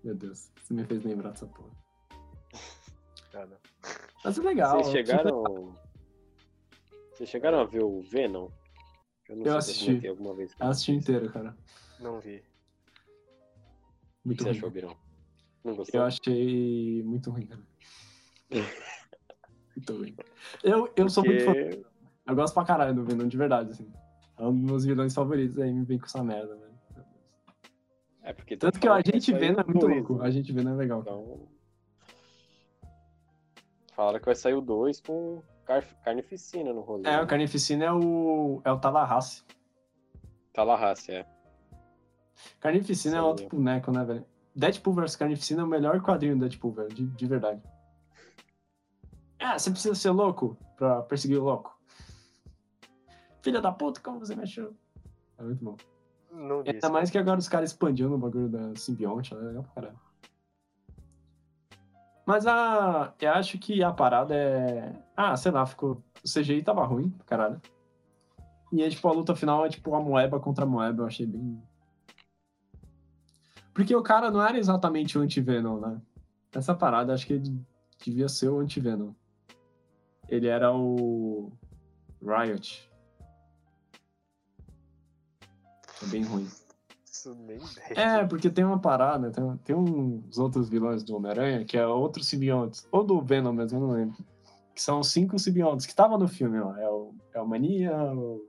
[0.06, 1.70] Meu Deus, você me fez lembrar dessa porra.
[3.34, 3.56] Ah, não.
[4.24, 4.76] Mas é legal.
[4.84, 5.74] Vocês chegaram.
[7.12, 8.48] Vocês chegaram a ver o Venom?
[9.28, 10.00] Eu não Eu sei assisti.
[10.00, 10.54] se eu alguma vez.
[10.60, 11.56] Eu assisti inteiro, cara.
[11.98, 12.36] Não vi.
[12.36, 12.44] O que
[14.26, 14.58] Muito você ruim.
[14.58, 14.96] achou, Birão?
[15.64, 16.00] Não gostou?
[16.00, 17.62] Eu achei muito ruim, cara.
[19.74, 20.16] muito ruim.
[20.62, 21.52] Eu, eu sou muito fã.
[21.52, 21.84] Porque-
[22.28, 23.92] Eu gosto pra caralho do Venom, de verdade, assim.
[24.38, 26.65] É um dos meus vilões favoritos, aí me vem com essa merda, velho.
[28.26, 30.16] É porque Tanto que o falando vai Agente sair Venom é muito dois, louco.
[30.16, 30.26] né?
[30.26, 31.00] A gente Venom é legal.
[31.00, 31.48] Então.
[33.94, 37.08] Falaram que vai sair o 2 com car- carnificina no rolê.
[37.08, 38.60] É, o Carnificina é o.
[38.64, 39.44] é o Tallahassee.
[40.52, 41.26] Tallahassee, é.
[42.60, 43.48] Carnificina é Sim, outro é.
[43.48, 44.26] boneco, né, velho?
[44.54, 47.62] Deadpool vs Carnificina é o melhor quadrinho do Deadpool, velho, de, de verdade.
[49.38, 51.78] Ah, você precisa ser louco pra perseguir o louco.
[53.40, 54.74] Filha da puta, como você me achou?
[55.38, 55.76] É muito bom.
[56.36, 56.70] Não vi.
[56.70, 59.98] Ainda mais que agora os caras expandindo o bagulho da simbionte, é legal pra caralho.
[62.26, 63.14] Mas a.
[63.20, 64.92] Eu acho que a parada é.
[65.16, 66.02] Ah, sei lá, ficou.
[66.24, 67.62] O CGI tava ruim, pra caralho.
[68.72, 71.24] E aí, tipo, a luta final é tipo a Moeba contra a Moeba, eu achei
[71.24, 71.62] bem.
[73.72, 76.00] Porque o cara não era exatamente o anti-Venom, né?
[76.52, 77.64] Essa parada, acho que ele
[78.04, 79.12] devia ser o anti-Venom.
[80.28, 81.52] Ele era o.
[82.20, 82.85] Riot.
[86.02, 86.48] É bem ruim.
[87.04, 87.56] Isso nem
[87.88, 88.20] ideia.
[88.20, 92.26] É, porque tem uma parada, tem, tem uns outros vilões do Homem-Aranha, que é outros
[92.28, 94.16] simbiontes, ou do Venom mesmo, eu não lembro.
[94.74, 96.78] Que são cinco simbiontes que estavam no filme lá.
[96.80, 98.46] É o, é o Mania, o,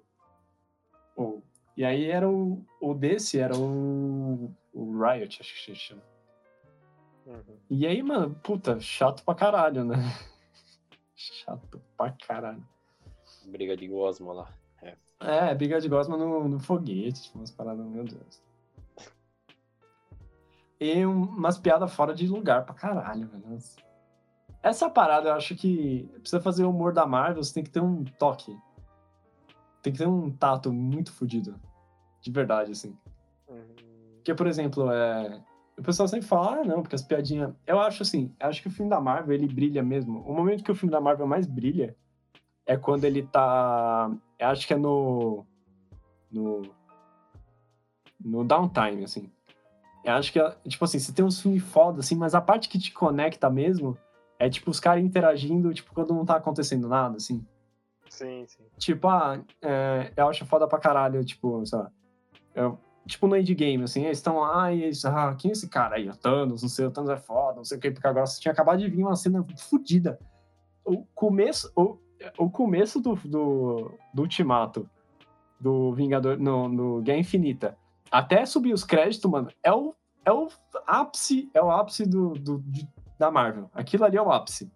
[1.16, 1.42] o-
[1.78, 2.66] E aí era o.
[2.82, 4.52] O desse era o.
[4.74, 6.02] O Riot, acho que se chama.
[7.26, 7.58] Uhum.
[7.70, 9.96] E aí, mano, puta, chato pra caralho, né?
[11.16, 12.64] Chato pra caralho.
[13.46, 14.54] Briga de Gosma lá.
[15.20, 18.42] É, briga de gosma no, no foguete, tipo, umas paradas, meu Deus.
[20.80, 23.58] E um- umas piadas fora de lugar pra caralho, velho.
[24.62, 27.82] Essa parada, eu acho que precisa fazer o humor da Marvel, você tem que ter
[27.82, 28.56] um toque.
[29.82, 31.60] Tem que ter um tato muito fodido.
[32.22, 32.96] De verdade, assim.
[33.48, 33.66] Uhum.
[34.18, 35.42] Porque, por exemplo, é...
[35.78, 37.54] o pessoal sempre fala, ah, não, porque as piadinhas.
[37.66, 40.20] Eu acho assim, eu acho que o filme da Marvel, ele brilha mesmo.
[40.22, 41.96] O momento que o filme da Marvel mais brilha
[42.66, 44.12] é quando ele tá.
[44.40, 45.46] Eu acho que é no.
[46.32, 46.62] No.
[48.24, 49.32] No downtime, assim.
[50.04, 52.70] Eu acho que, é- tipo assim, você tem uns filmes foda, assim, mas a parte
[52.70, 53.98] que te conecta mesmo
[54.40, 57.46] é, tipo, os caras interagindo, tipo, quando não tá acontecendo nada, assim.
[58.10, 58.64] Sim, sim.
[58.78, 61.92] Tipo, ah, é, eu acho foda pra caralho, tipo, sei lá.
[62.56, 65.96] eu- tipo no endgame, assim, eles estão lá e eles, ah, quem é esse cara
[65.96, 66.10] aí?
[66.10, 68.52] O Thanos, não sei, o Thanos é foda, não sei o que, porque agora tinha
[68.52, 70.20] acabado de vir uma cena fodida.
[70.86, 71.98] O começo, o,
[72.38, 74.90] o começo do, do, do Ultimato,
[75.60, 77.78] do Vingador, no, no Guerra Infinita,
[78.12, 79.94] até subir os créditos, mano, é o,
[80.26, 80.48] é o
[80.86, 82.88] ápice, é o ápice do, do, de-
[83.18, 83.70] da Marvel.
[83.74, 84.72] Aquilo ali é o ápice.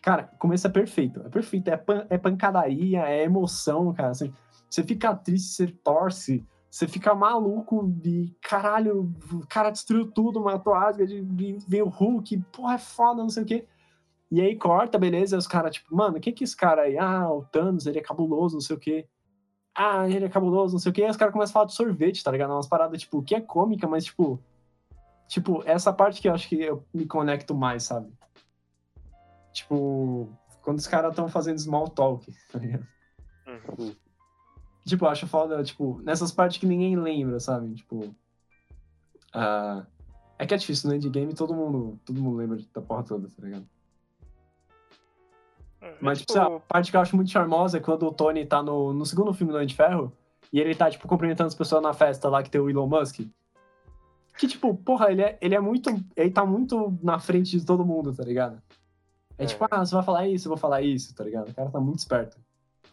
[0.00, 1.20] Cara, começo é perfeito.
[1.20, 1.68] É perfeito.
[1.68, 4.12] É, pan- é pancadaria, é emoção, cara.
[4.14, 10.74] Você, fica triste, você torce, você fica maluco e caralho, o cara destruiu tudo, matou
[10.74, 13.66] Asgard, e veio o Hulk, porra, é foda, não sei o quê.
[14.32, 16.96] E aí corta, beleza, e os caras, tipo, mano, o que que esse cara aí?
[16.96, 19.06] Ah, o Thanos, ele é cabuloso, não sei o quê.
[19.74, 21.02] Ah, ele é cabuloso, não sei o quê.
[21.02, 22.50] E os caras começam a falar de sorvete, tá ligado?
[22.50, 24.42] Umas paradas, tipo, que é cômica, mas, tipo.
[25.28, 28.10] Tipo, essa parte que eu acho que eu me conecto mais, sabe?
[29.52, 30.30] Tipo,
[30.62, 32.86] quando os caras estão fazendo small talk, tá ligado?
[33.46, 33.94] Uhum.
[34.86, 37.74] Tipo, eu acho foda, tipo, nessas partes que ninguém lembra, sabe?
[37.74, 38.14] Tipo.
[39.34, 39.86] ah,
[40.38, 43.42] é que é difícil, no endgame todo mundo, todo mundo lembra da porra toda, tá
[43.42, 43.68] ligado?
[46.00, 48.92] Mas, tipo, a parte que eu acho muito charmosa é quando o Tony tá no,
[48.92, 50.12] no segundo filme do Homem de Ferro
[50.52, 53.20] e ele tá, tipo, cumprimentando as pessoas na festa lá que tem o Elon Musk.
[54.38, 55.90] Que, tipo, porra, ele é, ele é muito.
[56.16, 58.60] Ele tá muito na frente de todo mundo, tá ligado?
[59.36, 59.46] É, É.
[59.46, 61.50] tipo, ah, você vai falar isso, eu vou falar isso, tá ligado?
[61.50, 62.38] O cara tá muito esperto.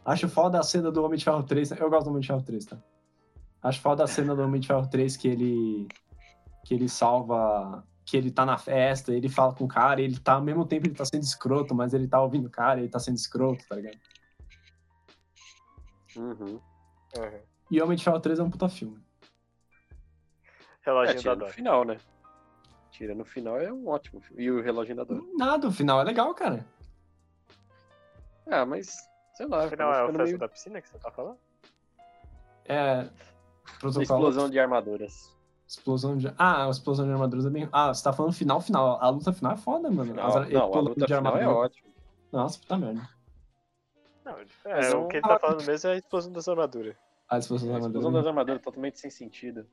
[0.03, 1.71] Acho foda a cena do Homem de Ferro 3.
[1.71, 2.77] Eu gosto do Homem de Ferro 3, tá?
[3.61, 5.87] Acho foda a cena do Homem de Ferro 3 que ele.
[6.65, 7.83] que ele salva.
[8.09, 10.65] Que ele tá na festa, ele fala com o cara, e ele tá, ao mesmo
[10.65, 13.63] tempo, ele tá sendo escroto, mas ele tá ouvindo o cara, ele tá sendo escroto,
[13.67, 13.99] tá ligado?
[16.15, 16.59] Uhum.
[17.17, 17.41] Uhum.
[17.69, 18.99] E Homem de Ferro 3 é um puta filme.
[20.83, 21.97] É, Reloginho da tira no final, né?
[22.89, 24.43] Tira no final é um ótimo filme.
[24.43, 25.21] E o Relógio da Dora.
[25.37, 26.65] Nada, o final é legal, cara.
[28.47, 30.37] Ah, mas, sei lá, Afinal, acabou é o festa meio...
[30.39, 31.37] da piscina que você tá falando?
[32.65, 33.07] É.
[33.79, 34.01] Protocolo.
[34.01, 35.37] explosão de armaduras.
[35.69, 36.33] Explosão de.
[36.35, 37.69] Ah, a explosão de armaduras é bem.
[37.71, 38.97] Ah, você tá falando final, final.
[38.99, 40.09] A luta final é foda, mano.
[40.11, 41.65] Final- As- não, a explosão luta de final é armadura.
[41.65, 41.89] ótima.
[42.31, 43.09] Nossa, puta merda.
[44.25, 46.95] Não, é, o que ele tá falando mesmo é a explosão das armaduras.
[47.29, 48.23] A explosão A da explosão armadura.
[48.23, 49.67] das armaduras totalmente sem sentido.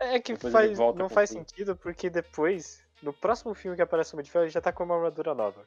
[0.00, 1.38] É que Depois ele faz, não faz tudo.
[1.38, 4.72] sentido porque depois, no próximo filme que aparece o Homem de Ferro, ele já tá
[4.72, 5.62] com uma armadura nova.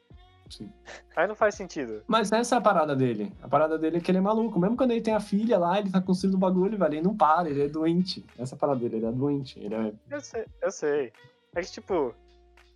[0.49, 0.71] Sim.
[1.15, 2.03] Aí não faz sentido.
[2.07, 3.31] Mas essa é a parada dele.
[3.41, 4.59] A parada dele é que ele é maluco.
[4.59, 6.93] Mesmo quando ele tem a filha lá, ele tá construindo o bagulho, velho.
[6.93, 8.25] Ele não para, ele é doente.
[8.37, 9.59] Essa é a parada dele, ele é doente.
[9.59, 9.93] Ele é.
[10.09, 11.13] Eu sei, eu sei.
[11.55, 12.15] É que, tipo,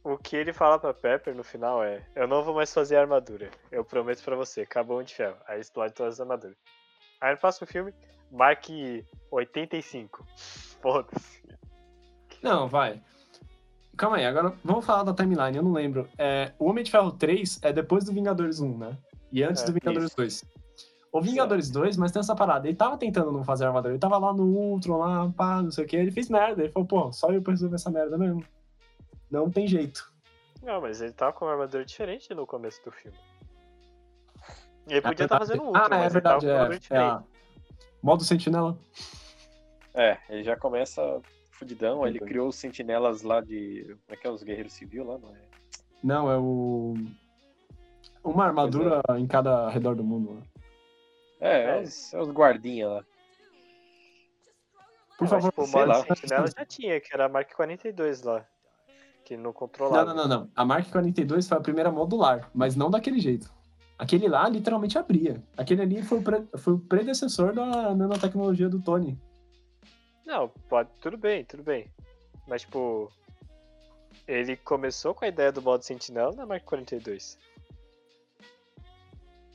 [0.04, 3.50] o que ele fala pra Pepper no final é: Eu não vou mais fazer armadura.
[3.72, 5.38] Eu prometo pra você, acabou de Ferro.
[5.48, 6.58] Aí explode todas as armaduras.
[7.22, 7.94] Aí no próximo filme,
[8.32, 10.26] marque 85.
[10.82, 11.42] Foda-se.
[12.42, 13.02] Não, vai.
[13.96, 16.10] Calma aí, agora vamos falar da timeline, eu não lembro.
[16.18, 18.98] É, o Homem de Ferro 3 é depois do Vingadores 1, né?
[19.32, 20.18] E antes É, do Vingadores isso.
[20.18, 20.46] 2.
[21.12, 22.68] O Vingadores 2, mas tem essa parada.
[22.68, 23.94] Ele tava tentando não fazer armadura.
[23.94, 25.96] Ele tava lá no Ultron, lá, pá, não sei o que.
[25.96, 26.64] Ele fez merda.
[26.64, 28.44] Ele falou, pô, só eu pra resolver essa merda mesmo.
[29.30, 30.12] Não tem jeito.
[30.64, 33.16] Não, mas ele tava com uma armadura diferente no começo do filme.
[34.88, 35.40] Ele podia É estar verdade.
[35.48, 36.42] fazendo outro, Ah, é mas ele tava verdade.
[36.42, 37.12] com uma armadura É, é diferente.
[37.12, 37.24] a...
[38.02, 38.78] Modo Sentinela.
[39.94, 41.22] É, ele já começa
[41.54, 43.84] fudidão, aí ele criou os sentinelas lá de.
[43.86, 44.30] Como é que é?
[44.30, 45.40] Os guerreiros civis lá, não é?
[46.04, 46.94] Não, é o.
[48.24, 50.34] Uma armadura em cada redor do mundo.
[50.34, 50.42] né?
[51.40, 51.78] É, É.
[51.80, 53.04] é os, é os guardinha lá.
[55.18, 56.04] Por favor, tipo, o sei modo lá.
[56.04, 58.46] sentinela já tinha, que era a Mark 42 lá.
[59.24, 60.06] Que não controlava.
[60.06, 60.50] Não, não, não, não.
[60.56, 63.50] A Mark 42 foi a primeira modular, mas não daquele jeito.
[63.98, 65.42] Aquele lá literalmente abria.
[65.56, 69.18] Aquele ali foi o, pre- foi o predecessor da nanotecnologia do Tony.
[70.26, 71.92] Não, pode, tudo bem, tudo bem.
[72.48, 73.12] Mas, tipo,
[74.28, 77.38] ele começou com a ideia do modo sentinela na Mark 42.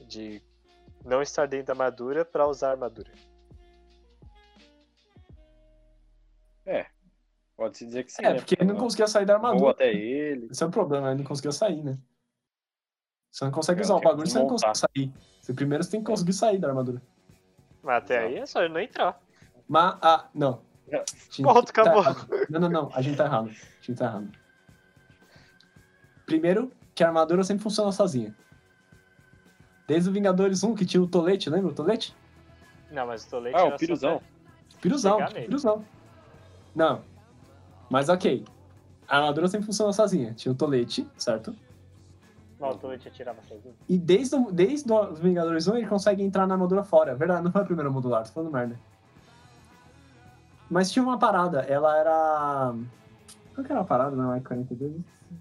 [0.07, 0.43] De
[1.05, 3.12] não estar dentro da armadura pra usar a armadura.
[7.59, 8.25] Pode-se dizer que sim.
[8.25, 8.37] É, né?
[8.37, 9.73] porque ele não conseguia sair da armadura.
[9.73, 10.47] até ele.
[10.49, 11.99] Esse é o problema, ele não conseguia sair, né?
[13.33, 15.12] Você não consegue É, usar o bagulho, você não consegue sair.
[15.43, 17.03] Você primeiro você tem que conseguir sair da armadura.
[17.83, 19.21] Mas até aí é só ele não entrar.
[19.69, 20.61] Mas, ah, não.
[20.91, 21.05] É.
[21.43, 22.03] Pronto, tá acabou.
[22.03, 22.27] errado.
[22.49, 22.91] Não, não, não.
[22.95, 23.49] A gente tá errado.
[23.51, 24.29] A gente tá errado.
[26.27, 28.35] Primeiro, que a armadura sempre funciona sozinha.
[29.87, 32.14] Desde o Vingadores 1, que tinha o Tolete, lembra o Tolete?
[32.91, 34.23] Não, mas o Tolete Ah, era o só piruzão.
[34.81, 35.85] Piruzão, piruzão.
[36.75, 37.03] Não.
[37.91, 38.45] Mas ok.
[39.09, 40.35] A armadura sempre funciona sozinha.
[40.35, 41.55] Tinha o Tolete, certo?
[42.61, 43.75] Não, o Tolete atirava sozinho.
[43.89, 47.14] E desde, o- desde os Vingadores 1 ele consegue entrar na armadura fora.
[47.14, 48.79] Verdade, não foi a primeira modular, tô falando merda.
[50.71, 52.75] Mas tinha uma parada, ela era.
[53.55, 54.93] Qual que era a parada na Mike 42?
[54.93, 55.35] Eu esqueci.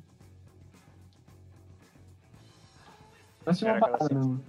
[3.46, 4.40] Mas tinha uma parada sentinela.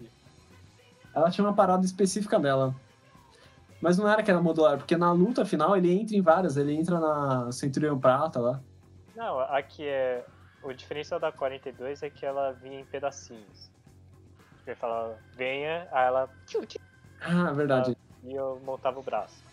[1.15, 2.75] Ela tinha uma parada específica dela.
[3.81, 6.75] Mas não era que era modular, porque na luta final ele entra em várias, ele
[6.75, 8.61] entra na Centurião Prata lá.
[9.15, 10.25] Não, aqui é.
[10.63, 13.71] O diferencial da 42 é que ela vinha em pedacinhos.
[14.67, 16.29] Ele falava, venha, aí ela.
[17.21, 17.97] Ah, verdade.
[18.25, 19.48] E eu montava o braço.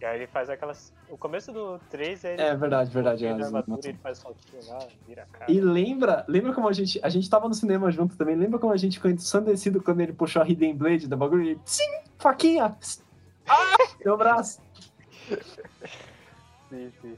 [0.00, 0.92] E aí ele faz aquelas.
[1.08, 2.42] O começo do 3 é ele.
[2.42, 3.24] É verdade, verdade.
[3.24, 5.50] É, armadura, ele faz saltinho lá, vira a cara.
[5.50, 7.00] E lembra, lembra como a gente.
[7.02, 8.36] A gente tava no cinema junto também.
[8.36, 11.60] Lembra como a gente ficou ensandecido quando ele puxou a Hidden Blade da bagulho e.
[11.64, 11.88] Sim!
[12.18, 12.76] Faquinha!
[13.48, 13.76] Ah!
[14.04, 14.60] Meu braço!
[16.68, 17.16] Sim, sim.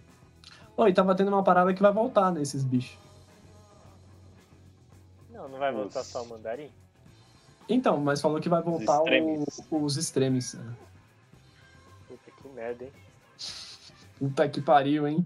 [0.77, 2.97] Oi, tava tendo uma parada que vai voltar nesses bichos.
[5.33, 6.71] Não, Não, vai voltar Os- só o mandarim?
[7.69, 9.61] Então, mas falou que vai voltar o- extremes.
[9.71, 10.55] os extremes.
[10.55, 10.75] né?
[12.59, 12.93] Merda, hein?
[14.19, 15.25] Puta que pariu, hein?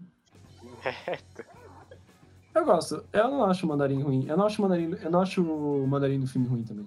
[2.55, 3.09] Eu gosto.
[3.11, 4.27] Eu não acho o mandarim ruim.
[4.29, 6.87] Eu não acho o mandarim, eu não acho o mandarim do filme ruim também.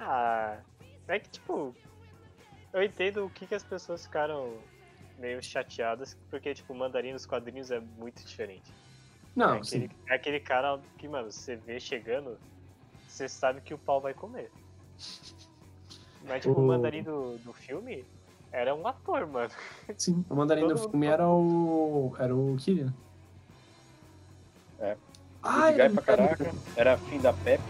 [0.00, 0.58] Ah,
[1.08, 1.76] é que tipo,
[2.72, 4.62] eu entendo o que, que as pessoas ficaram
[5.18, 8.72] meio chateadas, porque tipo, o mandarim dos quadrinhos é muito diferente.
[9.36, 12.38] Não, é, aquele, é aquele cara que, mano, você vê chegando,
[13.06, 14.50] você sabe que o pau vai comer.
[16.22, 18.06] Mas tipo, o O- mandarim do, do filme
[18.52, 19.50] era um ator, mano.
[19.96, 22.14] Sim, o mandarim do Todo mundo filme era o.
[22.18, 22.92] Era o Kylian.
[24.78, 24.96] É.
[25.42, 25.68] Ah,
[26.04, 26.52] caraca.
[26.76, 27.62] Era fim da Pepe.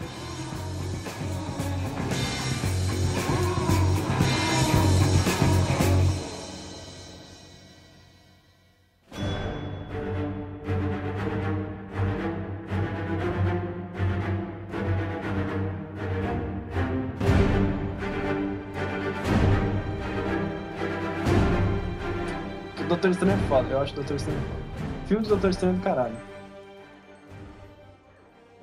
[23.53, 25.07] Foda, eu acho o Doutor Estranho foda.
[25.07, 26.17] Filme do Doutor Estranho é do caralho.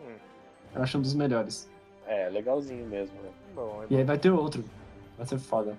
[0.02, 0.16] Hum,
[0.74, 1.70] Eu acho um dos melhores.
[2.08, 3.30] É, legalzinho mesmo, né?
[3.54, 4.66] bom, é E aí vai ter outro.
[5.16, 5.78] Vai ser foda.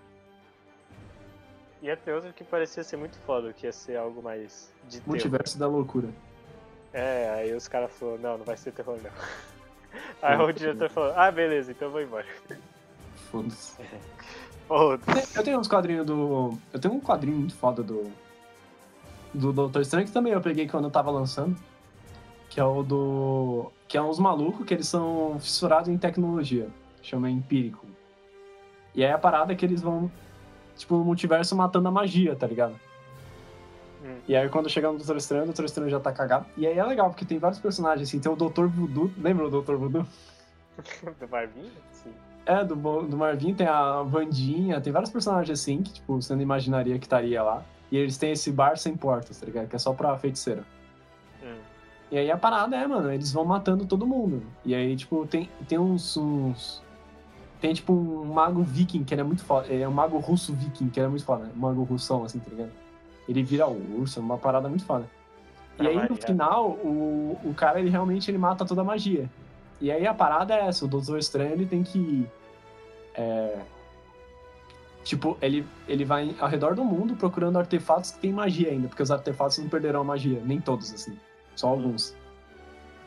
[1.82, 5.08] Ia ter outro que parecia ser muito foda, que ia ser algo mais de terror.
[5.08, 6.08] Multiverso da loucura.
[6.92, 9.10] É, aí os caras falaram, não, não vai ser terror não.
[10.22, 12.26] Aí o diretor falou, ah, beleza, então eu vou embora.
[13.30, 13.76] Foda-se.
[14.68, 15.36] Foda-se.
[15.36, 16.56] Eu tenho uns quadrinhos do.
[16.72, 18.12] Eu tenho um quadrinho muito foda do.
[19.32, 21.56] Do Doutor Estranho que também eu peguei quando eu tava lançando.
[22.48, 23.70] Que é o do.
[23.86, 26.68] Que é uns malucos que eles são fissurados em tecnologia.
[27.02, 27.86] Chama Empírico.
[28.94, 30.10] E aí a parada é que eles vão.
[30.76, 32.74] Tipo, no multiverso matando a magia, tá ligado?
[34.04, 34.16] Hum.
[34.26, 36.46] E aí quando chegar no Doutor Estranho, o Doutor Estranho já tá cagado.
[36.56, 38.18] E aí é legal, porque tem vários personagens, assim.
[38.18, 39.10] Tem o Doutor Voodoo.
[39.18, 40.06] Lembra o Doutor Voodoo?
[41.20, 41.70] Do Marvin?
[41.92, 42.12] Sim.
[42.46, 46.42] É, do, do Marvin tem a Vandinha, tem vários personagens assim que, tipo, você não
[46.42, 47.62] imaginaria que estaria lá.
[47.90, 49.68] E eles têm esse bar sem portas, tá ligado?
[49.68, 50.64] Que é só pra feiticeira.
[51.42, 51.56] Hum.
[52.10, 54.42] E aí a parada é, mano, eles vão matando todo mundo.
[54.64, 56.82] E aí, tipo, tem, tem uns, uns-
[57.60, 59.66] Tem, tipo, um mago viking, que ele é muito foda.
[59.68, 61.44] Ele é um mago russo viking, que ele é muito foda.
[61.44, 61.52] né?
[61.54, 62.70] Um mago russão, assim, tá ligado?
[63.28, 65.04] Ele vira o urso, é uma parada muito foda.
[65.78, 69.28] E aí, no final, o, o cara, ele realmente ele mata toda a magia.
[69.80, 72.26] E aí a parada é essa, o Doutor Estranho, ele tem que...
[73.14, 73.58] é,
[75.04, 79.02] Tipo, ele, ele vai ao redor do mundo procurando artefatos que tem magia ainda, porque
[79.02, 81.18] os artefatos não perderão a magia, nem todos, assim,
[81.56, 82.14] só alguns.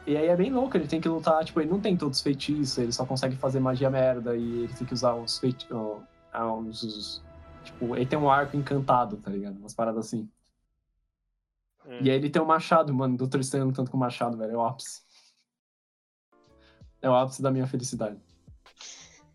[0.05, 2.23] E aí é bem louco, ele tem que lutar, tipo, ele não tem todos os
[2.23, 5.71] feitiços, ele só consegue fazer magia merda, e ele tem que usar os feitiços.
[7.63, 9.57] Tipo, ele tem um arco encantado, tá ligado?
[9.57, 10.29] Umas paradas assim.
[11.85, 11.99] Hum.
[12.01, 14.57] E aí ele tem o machado, mano, Doutor Estranho lutando com o machado, velho, é
[14.57, 15.03] o ápice.
[17.01, 18.19] É o ápice da minha felicidade.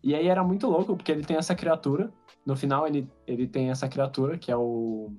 [0.03, 2.11] E aí era muito louco, porque ele tem essa criatura.
[2.45, 5.11] No final ele, ele tem essa criatura, que é o.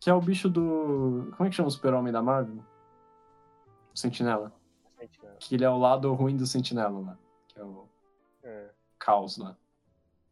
[0.00, 1.32] Que é o bicho do.
[1.36, 2.62] Como é que chama o super-homem da Marvel?
[3.94, 4.52] O Sentinela.
[4.98, 5.36] Sentinela.
[5.40, 7.18] Que ele é o lado ruim do Sentinela lá.
[7.48, 7.88] Que é o
[8.44, 8.68] Hum.
[8.98, 9.56] caos lá.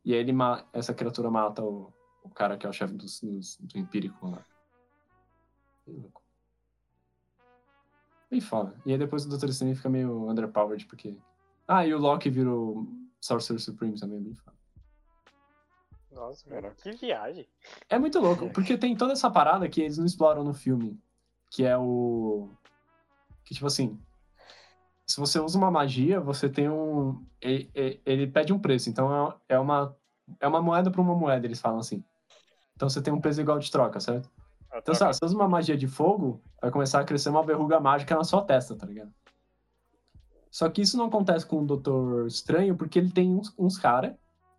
[0.05, 0.65] E aí ele ma...
[0.73, 1.93] essa criatura mata o,
[2.23, 4.45] o cara que é o chefe dos, dos- do Empírico lá.
[5.87, 6.23] Louco.
[8.31, 8.75] Bem foda.
[8.87, 9.49] E aí depois o Dr.
[9.51, 11.17] Strange fica meio underpowered, porque.
[11.67, 12.87] Ah, e o Loki virou
[13.21, 14.56] Sorcerer Supreme também, bem foda.
[16.17, 17.47] Nossa, mano, que viagem.
[17.91, 20.99] É muito louco, porque tem toda essa parada que eles não exploram no filme.
[21.51, 22.49] Que é o.
[23.45, 24.01] Que tipo assim.
[25.07, 27.23] Se você usa uma magia, você tem um.
[27.39, 27.71] Ele,
[28.05, 28.89] ele- pede um preço.
[28.89, 29.95] Então é é uma.
[30.41, 32.03] É uma moeda pra uma moeda, eles falam assim.
[32.75, 34.29] Então você tem um preço igual de troca, certo?
[34.71, 37.29] A Então, troca- sabe, se você usa uma magia de fogo, vai começar a crescer
[37.29, 39.13] uma verruga mágica na sua testa, tá ligado?
[40.51, 44.15] Só que isso não acontece com o Doutor Estranho, porque ele tem uns, uns caras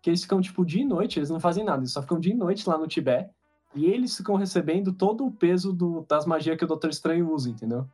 [0.08, 2.32] que eles ficam, tipo, dia e noite, eles não fazem nada, eles só ficam dia
[2.32, 3.30] e noite lá no Tibete,
[3.74, 7.50] e eles ficam recebendo todo o peso do- das magias que o Doutor Estranho usa,
[7.50, 7.86] entendeu?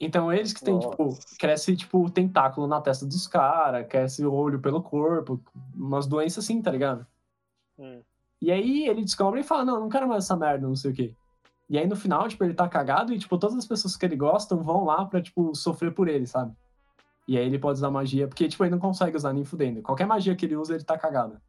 [0.00, 4.82] Então eles que têm, tipo, cresce, tipo, tentáculo na testa dos caras, cresce olho pelo
[4.82, 5.40] corpo,
[5.74, 7.06] umas doenças assim, tá ligado?
[7.78, 8.02] Hum.
[8.42, 10.94] E aí ele descobre e fala, não, não quero mais essa merda, não sei o
[10.94, 11.14] quê.
[11.70, 14.16] E aí no final, tipo, ele tá cagado e, tipo, todas as pessoas que ele
[14.16, 16.52] gosta vão lá pra, tipo, sofrer por ele, sabe?
[17.26, 19.82] E aí ele pode usar magia, porque, tipo, ele não consegue usar nem fudendo.
[19.82, 21.40] Qualquer magia que ele usa, ele tá cagado.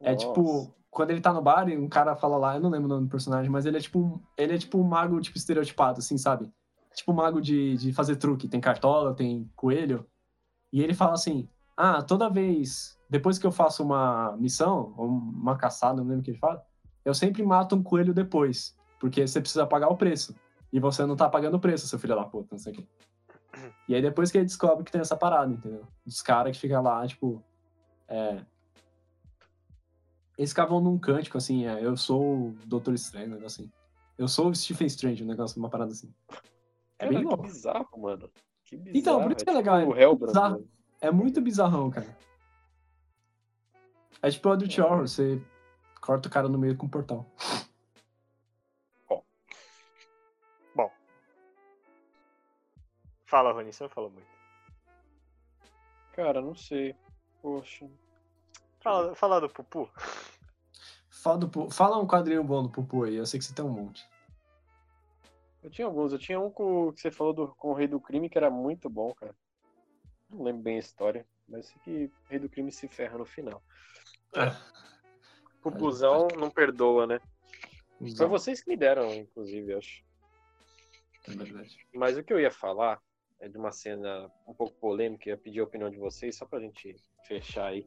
[0.00, 2.86] É tipo, quando ele tá no bar e um cara fala lá, eu não lembro
[2.86, 5.38] o nome do personagem, mas ele é tipo um, ele é tipo um mago, tipo,
[5.38, 6.52] estereotipado, assim, sabe?
[6.92, 8.48] Tipo um mago de, de fazer truque.
[8.48, 10.04] Tem cartola, tem coelho.
[10.72, 15.56] E ele fala assim, ah, toda vez, depois que eu faço uma missão, ou uma
[15.56, 16.62] caçada, não lembro o que ele fala,
[17.04, 20.34] eu sempre mato um coelho depois, porque você precisa pagar o preço.
[20.72, 22.86] E você não tá pagando o preço, seu filho da puta, não sei o quê.
[23.88, 25.86] E aí depois que ele descobre que tem essa parada, entendeu?
[26.04, 27.42] Dos caras que ficam lá, tipo.
[28.08, 28.40] É...
[30.38, 33.72] Eles ficavam num cântico, assim, é, eu sou o Doutor Estranho, um negócio assim.
[34.16, 36.12] Eu sou o Stephen Strange, um negócio, uma parada assim.
[36.98, 37.42] É Cara, bem que louco.
[37.42, 38.30] bizarro, mano.
[38.64, 38.98] Que bizarro.
[38.98, 40.58] Então, por isso que é legal, Tipo, é bizarro.
[40.58, 40.64] né?
[41.00, 42.16] É muito bizarrão, cara.
[44.22, 45.42] É tipo o Adult Horror, você
[46.00, 47.26] corta o cara no meio com um portal.
[53.32, 54.28] Fala, Rony, você não falou muito.
[56.12, 56.94] Cara, não sei.
[57.40, 57.88] Poxa.
[58.80, 59.90] Fala, fala do Pupu.
[61.08, 63.70] Fala, do Fala um quadrinho bom do Pupu aí, eu sei que você tem um
[63.70, 64.06] monte.
[65.62, 66.12] Eu tinha alguns.
[66.12, 68.50] Eu tinha um com, que você falou do, com o Rei do Crime que era
[68.50, 69.34] muito bom, cara.
[70.28, 73.24] Não lembro bem a história, mas sei que o Rei do Crime se ferra no
[73.24, 73.62] final.
[74.36, 74.54] É.
[75.62, 77.18] Pupuzão não perdoa, né?
[78.14, 80.04] Foi vocês que me deram, inclusive, acho.
[81.28, 81.78] é verdade.
[81.94, 83.00] Mas o que eu ia falar
[83.48, 86.96] de uma cena um pouco polêmica, ia pedir a opinião de vocês, só pra gente
[87.26, 87.86] fechar aí.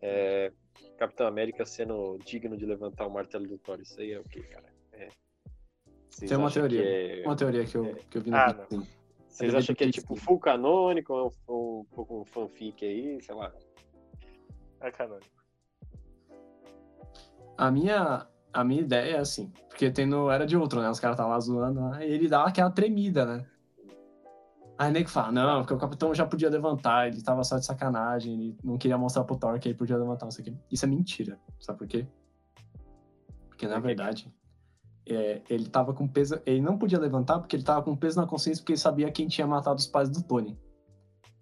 [0.00, 0.52] É,
[0.98, 3.80] Capitão América sendo digno de levantar o martelo do Thor.
[3.80, 4.66] Isso aí é o que, cara?
[4.92, 5.08] É,
[6.10, 6.82] vocês Tem uma acham teoria.
[6.82, 8.86] que é- Uma teoria que eu, que eu vi no Ah, não.
[9.28, 13.20] Vocês acham que é tipo full canônico, ou é um, um pouco um fanfic aí,
[13.22, 13.50] sei lá.
[14.80, 15.30] É canônico.
[17.56, 20.90] A minha, a minha ideia é assim, porque tem no Era de Outro, né?
[20.90, 23.46] Os caras estavam lá zoando, lá, e ele dá aquela tremida, né?
[24.82, 27.64] Aí o nego fala, não, porque o capitão já podia levantar, ele tava só de
[27.64, 30.54] sacanagem, ele não queria mostrar pro Thor que ele podia levantar, não sei o quê.
[30.72, 32.04] Isso é mentira, sabe por quê?
[33.48, 34.34] Porque na verdade,
[35.06, 38.26] é, ele tava com peso, ele não podia levantar porque ele tava com peso na
[38.26, 40.58] consciência porque ele sabia quem tinha matado os pais do Tony.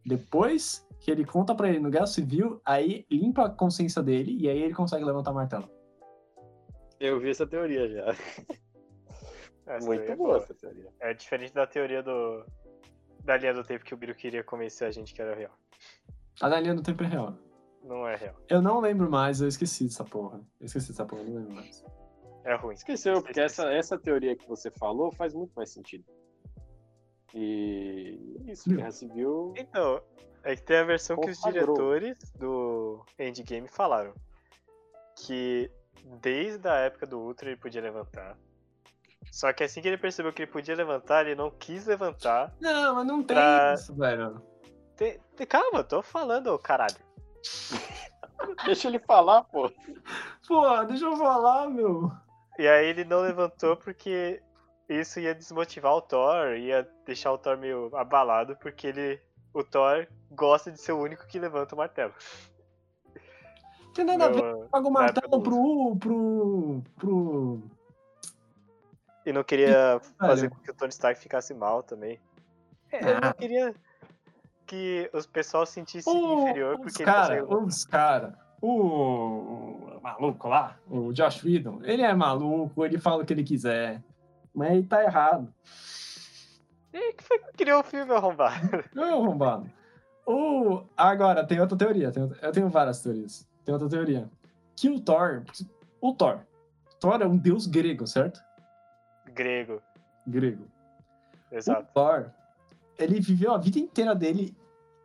[0.05, 4.51] Depois que ele conta pra ele no Guerra Civil, aí limpa a consciência dele e
[4.51, 5.67] aí ele consegue levantar o martelo.
[7.01, 8.15] Eu vi essa teoria já.
[9.71, 10.91] Essa Muito é boa essa teoria.
[10.99, 12.45] É diferente da teoria do.
[13.31, 15.53] Da linha do tempo que o Biro queria convencer a gente que era real.
[16.41, 17.39] A da linha do tempo é real.
[17.81, 18.35] Não é real.
[18.49, 20.41] Eu não lembro mais, eu esqueci dessa porra.
[20.59, 21.85] Eu esqueci dessa porra, não lembro mais.
[22.45, 22.75] É ruim.
[22.75, 26.05] Esqueceu, porque essa, essa teoria que você falou faz muito mais sentido.
[27.33, 28.79] E isso, Viu?
[28.79, 29.55] Guerra Civil.
[29.57, 30.03] Então,
[30.43, 34.13] é que tem a versão que os diretores do Endgame falaram.
[35.25, 35.71] Que
[36.21, 38.37] desde a época do Ultra ele podia levantar.
[39.31, 42.53] Só que assim que ele percebeu que ele podia levantar, ele não quis levantar.
[42.61, 44.43] Não, mas não tem Pra- isso, velho.
[44.97, 46.97] Te- te- Calma, eu tô falando, caralho.
[48.65, 49.71] Deixa ele falar, pô.
[50.49, 52.11] Pô, deixa eu falar, meu.
[52.59, 54.43] E aí ele não levantou porque
[54.89, 59.21] isso ia desmotivar o Thor, ia deixar o Thor meio abalado, porque ele.
[59.53, 62.15] O Thor gosta de ser o único que levanta o martelo.
[63.95, 64.69] Tem nada a ver.
[64.71, 65.97] Paga o martelo pro.
[65.97, 66.83] pro.
[66.97, 67.63] pro.
[69.31, 72.19] E não queria fazer com que o Tony Stark ficasse mal também.
[72.91, 73.21] É, Ah.
[73.27, 73.73] não queria
[74.67, 80.01] que os pessoal se sentisse O- inferior os porque cara, ele os cara, o, o
[80.03, 84.03] maluco lá, o Josh Whedon, ele é maluco, ele fala o que ele quiser,
[84.53, 85.53] mas ele tá errado.
[86.93, 88.57] Ele que foi que criou o filme arrombado.
[88.93, 89.71] Não é arrombado.
[90.27, 93.49] O, agora, tem outra teoria, tem eu tenho várias teorias.
[93.65, 94.29] Tem outra teoria.
[94.75, 95.45] Que o Thor,
[96.01, 96.41] o Thor,
[96.99, 98.41] Thor é um deus grego, certo?
[99.35, 99.81] Grego,
[100.27, 100.65] Grego.
[101.51, 101.83] exato.
[101.83, 102.31] O Thor,
[102.99, 104.57] ele viveu a vida inteira dele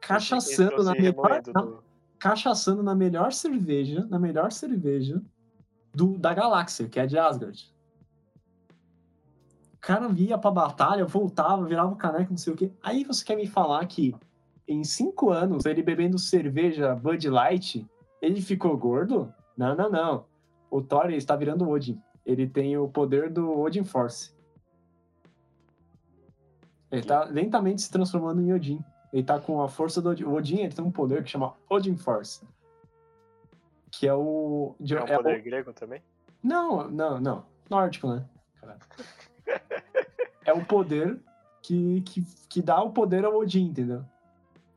[0.01, 1.83] cachaçando na melhor, remoendo na- do-
[2.19, 5.21] cachaçando na melhor cerveja, na melhor cerveja
[5.93, 7.73] do, da galáxia, que é a de Asgard.
[9.73, 12.71] O cara via pra batalha, voltava, virava o caneco, não sei o quê.
[12.81, 14.15] Aí você quer me falar que
[14.67, 17.85] em cinco anos, ele bebendo cerveja Bud Light,
[18.21, 19.31] ele ficou gordo?
[19.55, 20.25] Não, não, não.
[20.71, 22.01] O Thor está virando Odin.
[22.25, 24.33] Ele tem o poder do Odin Force.
[26.91, 28.83] Ele tá lentamente se transformando em Odin.
[29.11, 30.23] Ele tá com a força do Odin.
[30.23, 32.45] O Odin ele tem um poder que chama Odin Force.
[33.91, 34.75] Que é o.
[34.79, 36.01] de- É um é o- poder grego também?
[36.43, 37.45] Não, não, não.
[37.69, 38.25] Nórdico, né?
[40.45, 41.19] É o poder
[41.63, 44.05] que, que, que dá o poder ao Odin, entendeu?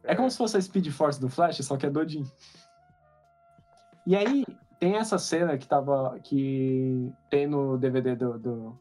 [0.03, 2.24] É como se fosse a Speed Force do Flash, só que é do Odin.
[4.07, 4.46] E aí,
[4.79, 6.18] tem essa cena que tava.
[6.20, 8.79] que tem no DVD do, do,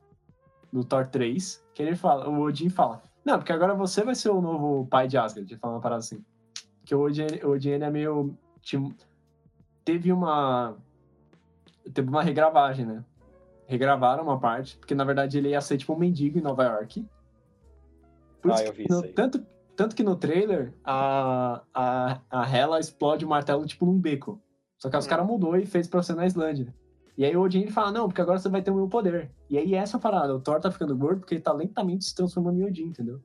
[0.71, 4.29] do Thor 3, que ele fala, o Odin fala, não, porque agora você vai ser
[4.29, 6.23] o novo pai de Asgard, ele fala uma parada assim.
[6.85, 8.37] Que o Odin, o Odin ele é meio.
[8.61, 8.93] tinha-
[9.83, 10.75] teve uma.
[11.93, 13.03] Teve uma regravagem, né?
[13.65, 17.05] Regravaram uma parte, porque na verdade ele ia ser tipo um mendigo em Nova York.
[18.41, 19.13] Por Ah, eu vi no- isso aí.
[19.13, 19.45] tanto,
[19.75, 24.41] tanto que no trailer, a, a, a Hela explode o martelo tipo num beco.
[24.77, 25.09] Só que os Hum.
[25.09, 26.73] caras mudou e fez pra ser na Islândia.
[27.17, 29.31] E aí o Odin ele fala, não, porque agora você vai ter o meu poder.
[29.49, 32.59] E aí essa parada, o Thor tá ficando gordo porque ele tá lentamente se transformando
[32.59, 33.19] em Odin, entendeu?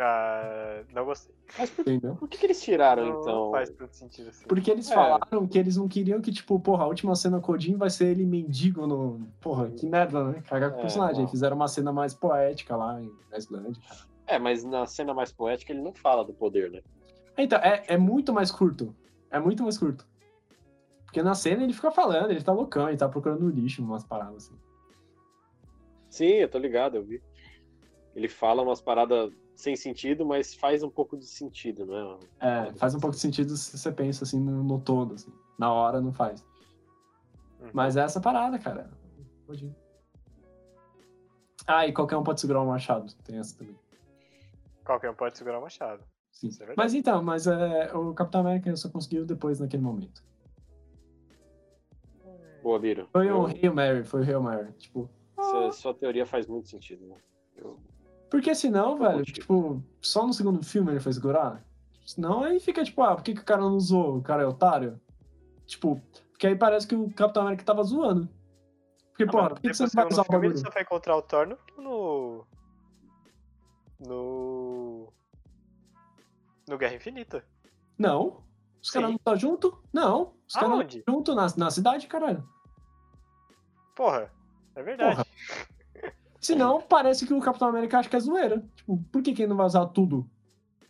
[0.00, 1.34] Ah, não gostei.
[1.58, 1.84] Mas por,
[2.16, 3.50] por que, que eles tiraram, Não então?
[3.50, 4.46] faz tanto sentido assim.
[4.46, 4.94] Porque eles É.
[4.94, 7.90] falaram que eles não queriam que, tipo, porra, a última cena com o Odin vai
[7.90, 9.26] ser ele mendigo no.
[9.40, 10.42] Porra, que merda, né?
[10.42, 11.22] Cagar com o É, personagem.
[11.22, 11.30] não.
[11.30, 13.82] Fizeram uma cena mais poética lá na Islândia.
[14.26, 16.80] É, mas na cena mais poética ele não fala do poder, né?
[17.38, 18.94] Então, é, é muito mais curto.
[19.30, 20.06] É muito mais curto.
[21.04, 24.04] Porque na cena ele fica falando, ele tá loucão, ele tá procurando no lixo, umas
[24.04, 24.58] paradas assim.
[26.10, 27.22] Sim, eu tô ligado, eu vi.
[28.14, 32.18] Ele fala umas paradas sem sentido, mas faz um pouco de sentido, né?
[32.40, 35.32] É, faz um pouco de sentido se você pensa assim no, no todo, assim.
[35.58, 36.44] Na hora não faz.
[37.60, 37.70] Uhum.
[37.72, 38.90] Mas é essa parada, cara.
[39.46, 39.76] Pode ir.
[41.66, 43.12] Ah, e qualquer um pode segurar um machado.
[43.24, 43.76] Tem essa também.
[44.84, 46.02] Qualquer um pode segurar o machado.
[46.38, 46.48] Sim.
[46.48, 46.72] Isso é.
[46.76, 50.22] Mas então, mas é, o Capitão América só conseguiu depois naquele momento.
[52.62, 53.08] Boa, Biro.
[53.12, 54.72] Foi o Eu- Hail Mary, foi o Hail Mary.
[54.74, 57.16] Tipo, Sua, sua teoria faz muito sentido, né?
[57.56, 57.78] Eu-
[58.30, 59.40] porque senão, velho, contigo.
[59.40, 61.64] tipo, só no segundo filme ele foi segurar?
[62.06, 64.18] Senão aí fica tipo, ah, por que, que o cara não usou?
[64.18, 65.00] O cara é otário?
[65.66, 68.28] Tipo, porque aí parece que o Capitão América tava zoando.
[69.10, 70.50] Porque, Ah, por que, que você vai usar o bagulho?
[70.52, 71.56] Ele só foi encontrar o Thor no.
[71.76, 72.46] No.
[76.68, 77.44] No Guerra Infinita.
[77.98, 78.42] Não.
[78.80, 79.82] Os caras não estão junto?
[79.92, 80.34] Não.
[80.46, 82.46] Os caras não estão junto na, na cidade, caralho.
[83.96, 84.30] Porra,
[84.76, 85.24] é verdade.
[86.40, 88.64] Senão, parece que o Capitão América acha que é zoeira.
[88.76, 90.28] Tipo, por que, que ele não vai usar tudo?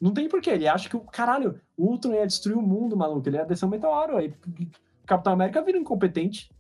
[0.01, 0.51] Não tem porquê.
[0.51, 1.01] Ele acha que o.
[1.01, 3.29] Caralho, o Ultron ia destruir o mundo, maluco.
[3.29, 4.18] Ele ia descer um meteoro.
[4.18, 4.29] Aí
[5.03, 6.51] o Capitão América vira incompetente.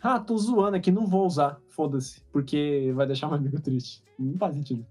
[0.00, 1.60] Ah, tô zoando aqui, não vou usar.
[1.68, 2.22] Foda-se.
[2.32, 4.02] Porque vai deixar meu amigo triste.
[4.18, 4.86] Não faz sentido.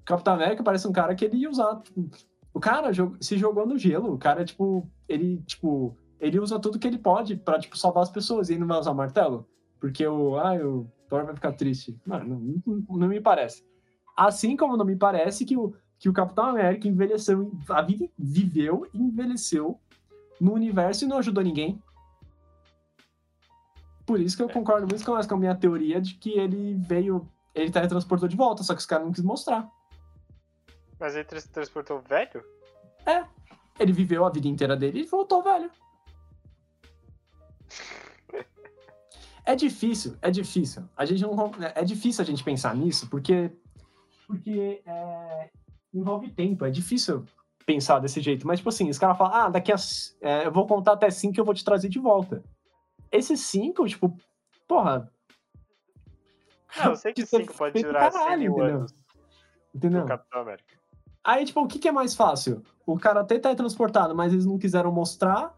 [0.00, 1.80] O Capitão América parece um cara que ele ia usar.
[1.80, 2.10] tipo,
[2.54, 2.90] o cara
[3.20, 4.14] se jogou no gelo.
[4.14, 8.10] O cara, tipo, ele, tipo, ele usa tudo que ele pode pra, tipo, salvar as
[8.10, 8.48] pessoas.
[8.48, 9.46] E ele não vai usar martelo?
[9.80, 10.38] Porque o.
[10.38, 12.00] Ah, o Thor vai ficar triste.
[12.06, 13.64] Mano, não, não, não me parece.
[14.16, 18.86] Assim como não me parece que o, que o Capitão América envelheceu, a vida viveu
[18.94, 19.80] e envelheceu
[20.40, 21.82] no universo e não ajudou ninguém.
[24.06, 27.28] Por isso que eu concordo muito com, com a minha teoria de que ele veio,
[27.54, 29.68] ele teletransportou de volta, só que os caras não quis mostrar.
[31.04, 32.42] Mas ele trans- transportou velho?
[33.78, 35.70] Ele viveu a vida inteira dele e voltou velho.
[39.46, 40.88] É difícil, é difícil.
[40.96, 43.52] A gente não, é difícil a gente pensar nisso porque
[44.26, 45.50] porque é,
[45.92, 46.64] envolve tempo.
[46.64, 47.26] É difícil
[47.66, 48.46] pensar desse jeito.
[48.46, 49.76] Mas tipo assim, os caras falam, ah, daqui a
[50.22, 52.42] é, eu vou contar até cinco que eu vou te trazer de volta.
[53.12, 54.16] Esses cinco, tipo,
[54.66, 55.12] porra.
[56.78, 58.76] Não, eu sei que 5 pode durar 100 caralho, mil entendeu?
[58.78, 58.94] anos
[59.74, 60.06] Entendeu?
[60.06, 60.83] Capitão América.
[61.24, 62.62] Aí, tipo, o que, que é mais fácil?
[62.86, 65.54] O cara até tá transportado, mas eles não quiseram mostrar?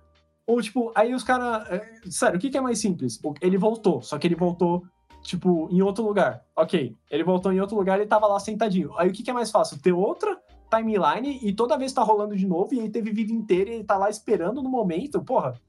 [0.47, 1.67] Ou, tipo, aí os caras.
[2.09, 3.21] Sério, o que, que é mais simples?
[3.41, 4.85] Ele voltou, só que ele voltou,
[5.23, 6.45] tipo, em outro lugar.
[6.55, 8.97] Ok, ele voltou em outro lugar e ele tava lá sentadinho.
[8.97, 9.81] Aí o que, que é mais fácil?
[9.83, 10.41] Ter outra
[10.71, 13.85] timeline e toda vez tá rolando de novo e ele teve vida inteira e ele
[13.85, 15.21] tá lá esperando no momento?
[15.23, 15.61] Porra,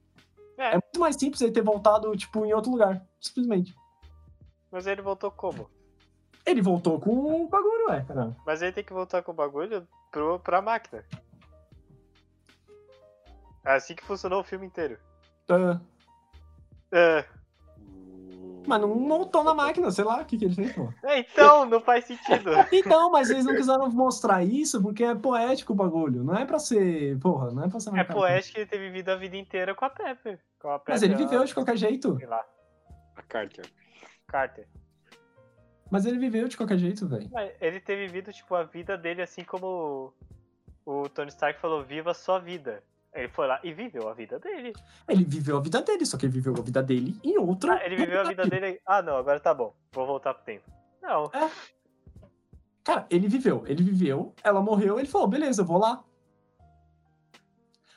[0.57, 3.03] É, é muito mais simples ele ter voltado, tipo, em outro lugar.
[3.19, 3.75] Simplesmente.
[4.71, 5.69] mas ele voltou como?
[6.47, 8.33] Ele voltou com o bagulho, ué, cara.
[8.45, 11.03] Mas ele tem que voltar com o bagulho pro, pra máquina.
[13.65, 14.97] É assim que funcionou o filme inteiro.
[15.49, 15.79] Ah,
[16.91, 17.25] É,
[17.79, 20.89] Hum, mas não montou na máquina, sei lá o que, que ele fez, pô.
[21.03, 22.49] é, então, não faz sentido.
[22.71, 26.23] Então, mas eles não quiseram mostrar isso porque é poético o bagulho.
[26.23, 27.19] Não é pra ser.
[27.19, 29.83] Porra, não é pra ser É poético que ele ter vivido a vida inteira com
[29.85, 30.39] a Pepper.
[30.59, 32.17] Com a Mas Pepper, ele viveu de qualquer jeito.
[32.17, 32.45] Sei lá,
[33.17, 33.65] A Carter.
[34.27, 34.67] Carter.
[35.89, 37.29] Mas ele viveu de qualquer jeito, velho.
[37.61, 40.13] Ele ter vivido, tipo, a vida dele assim como
[40.85, 42.83] o, Tony Stark falou, viva a sua vida.
[43.13, 44.73] Ele foi lá e viveu a vida dele.
[45.07, 47.75] Ele viveu a vida dele, só que ele viveu a vida dele em outra.
[47.75, 48.79] Ah, ele viveu a vida dele.
[48.85, 49.73] Ah, não, agora tá bom.
[49.91, 50.69] Vou voltar pro tempo.
[51.01, 51.31] Não.
[52.83, 56.03] Cara, ele viveu, ele viveu, ela morreu, ele falou, beleza, eu vou lá.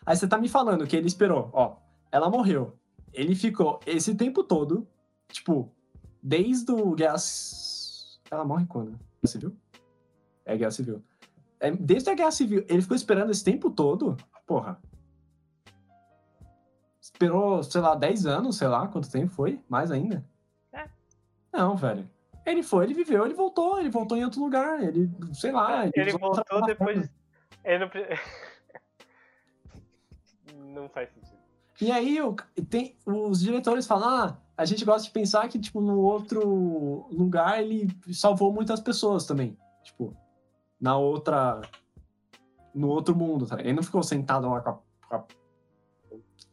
[0.05, 1.76] Aí você tá me falando que ele esperou, ó,
[2.11, 2.76] ela morreu.
[3.12, 4.88] Ele ficou esse tempo todo,
[5.28, 5.72] tipo,
[6.22, 7.16] desde o Guerra...
[8.31, 8.91] Ela morre quando?
[8.93, 9.57] Guerra Civil?
[10.45, 11.03] É Guerra Civil.
[11.59, 14.16] É, desde a Guerra Civil, ele ficou esperando esse tempo todo?
[14.47, 14.81] Porra.
[17.01, 19.61] Esperou, sei lá, 10 anos, sei lá, quanto tempo foi?
[19.68, 20.24] Mais ainda?
[20.72, 20.89] É.
[21.53, 22.09] Não, velho.
[22.47, 25.87] Ele foi, ele viveu, ele voltou, ele voltou em outro lugar, ele, sei lá.
[25.87, 27.11] Ele outra voltou depois.
[27.64, 27.91] Ele não.
[30.72, 31.39] Não faz sentido.
[31.81, 32.35] E aí o-
[32.68, 37.61] tem, os diretores falam, ah, a gente gosta de pensar que, tipo, no outro lugar
[37.63, 39.57] ele salvou muitas pessoas também.
[39.83, 40.15] Tipo,
[40.81, 41.61] na outra.
[42.75, 43.59] No outro mundo, tá?
[43.59, 44.79] Ele não ficou sentado lá com a.
[45.09, 45.25] com a-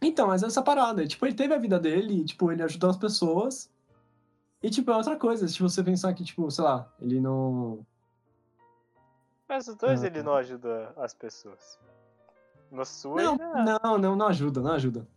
[0.01, 2.97] Então, mas essa parada, tipo, ele teve a vida dele, e, tipo, ele ajudou as
[2.97, 3.69] pessoas.
[4.63, 7.85] E, tipo, é outra coisa, se você pensar que, tipo, sei lá, ele não.
[9.47, 11.79] Mas os dois Ah, ele não ajuda as pessoas.
[12.71, 13.79] No sul Não, ele não.
[13.83, 15.07] não, não, não ajuda, não ajuda.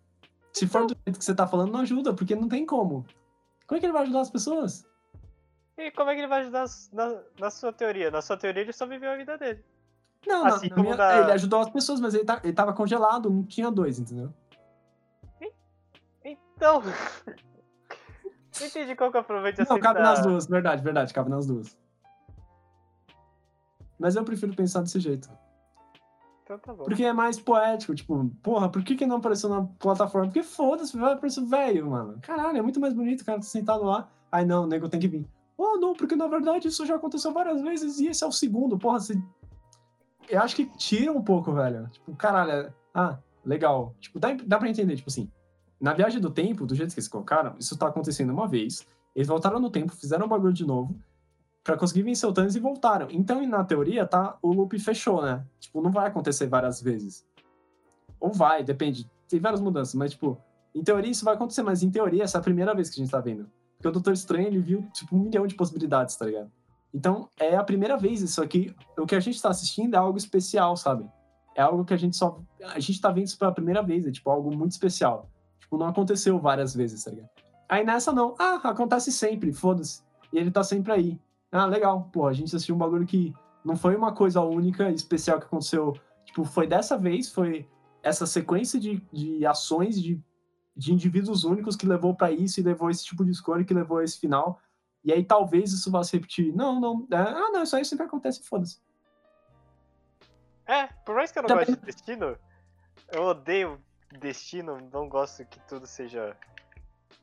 [0.52, 3.04] Se for do jeito que você tá falando, não ajuda, porque não tem como.
[3.66, 4.84] Como é que ele vai ajudar as pessoas?
[5.78, 8.10] E como é que ele vai ajudar na, na sua teoria?
[8.10, 9.64] Na sua teoria ele só viveu a vida dele.
[10.26, 13.30] Não, Assim como minha- na- ele ajudou as pessoas, mas ele, tá, ele tava congelado,
[13.30, 14.34] não tinha dois, entendeu?
[16.22, 16.82] Então.
[16.82, 21.30] não entendi qual que é o proveito de Não, cabe nas duas, verdade, verdade, cabe
[21.30, 21.78] nas duas.
[23.98, 25.30] Mas eu prefiro pensar desse jeito.
[26.50, 26.82] Então tá bom.
[26.84, 30.26] Porque é mais poético, tipo, porra, por que, que não apareceu na plataforma?
[30.26, 32.18] Porque foda-se, vai aparecer velho, mano.
[32.20, 34.08] Caralho, é muito mais bonito o cara tá sentado lá.
[34.32, 35.24] Ai não, o nego tem que vir.
[35.56, 38.76] Oh, não, porque na verdade isso já aconteceu várias vezes e esse é o segundo.
[38.76, 39.20] Porra, você.
[40.28, 41.88] Eu acho que tira um pouco, velho.
[41.88, 43.94] Tipo, caralho, é- ah, legal.
[44.00, 45.30] Tipo, dá, dá pra entender, tipo assim.
[45.80, 48.86] Na viagem do tempo, do jeito que eles colocaram, isso tá acontecendo uma vez.
[49.14, 50.94] Eles voltaram no tempo, fizeram o bagulho de novo
[51.62, 53.08] pra conseguir vencer o Thanos e voltaram.
[53.10, 55.44] Então, na teoria, tá, o loop fechou, né?
[55.58, 57.26] Tipo, não vai acontecer várias vezes.
[58.18, 59.08] Ou vai, depende.
[59.28, 60.38] Tem várias mudanças, mas, tipo,
[60.74, 63.04] em teoria isso vai acontecer, mas em teoria essa é a primeira vez que a
[63.04, 63.50] gente tá vendo.
[63.76, 66.50] Porque o Doutor Estranho, ele viu, tipo, um milhão de possibilidades, tá ligado?
[66.92, 68.74] Então, é a primeira vez isso aqui.
[68.98, 71.08] O que a gente tá assistindo é algo especial, sabe?
[71.54, 72.40] É algo que a gente só.
[72.74, 75.28] A gente tá vendo isso pela primeira vez, é, tipo, algo muito especial.
[75.60, 77.30] Tipo, não aconteceu várias vezes, tá ligado?
[77.68, 78.34] Aí nessa não.
[78.38, 80.02] Ah, acontece sempre, foda-se.
[80.32, 81.20] E ele tá sempre aí.
[81.52, 82.08] Ah, legal.
[82.12, 83.34] Pô, a gente assistiu um bagulho que
[83.64, 85.98] não foi uma coisa única, especial que aconteceu.
[86.24, 87.68] Tipo, foi dessa vez, foi
[88.02, 90.22] essa sequência de, de ações de,
[90.76, 93.98] de indivíduos únicos que levou pra isso e levou esse tipo de escolha que levou
[93.98, 94.60] a esse final.
[95.04, 96.54] E aí talvez isso vá se repetir.
[96.54, 97.06] Não, não.
[97.10, 98.80] é, ah, não, isso aí sempre acontece, foda-se.
[100.66, 102.36] É, por mais que eu não Também- goste de destino,
[103.12, 103.80] eu odeio
[104.20, 106.36] destino, não gosto que tudo seja.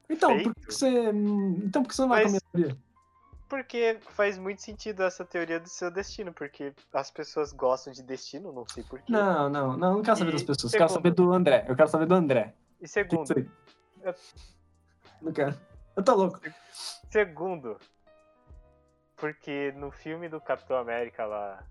[0.09, 0.53] Então, Feito.
[0.53, 1.09] por que você.
[1.11, 2.86] hum, Então, por que você não vai Mas- com a minha teoria?
[3.49, 8.51] Porque faz muito sentido essa teoria do seu destino, porque as pessoas gostam de destino,
[8.51, 9.09] não sei porquê.
[9.11, 10.73] Não, não, não, não quero saber E das pessoas.
[10.73, 11.65] Eu quero segundo- saber do André.
[11.67, 12.53] Eu quero saber do André.
[12.79, 13.49] E que segundo, que você-
[14.03, 14.15] Eu-
[15.21, 15.57] Não quero.
[15.95, 16.39] Eu tô louco.
[17.09, 17.77] segundo,
[19.15, 21.63] porque no filme do Capitão América lá,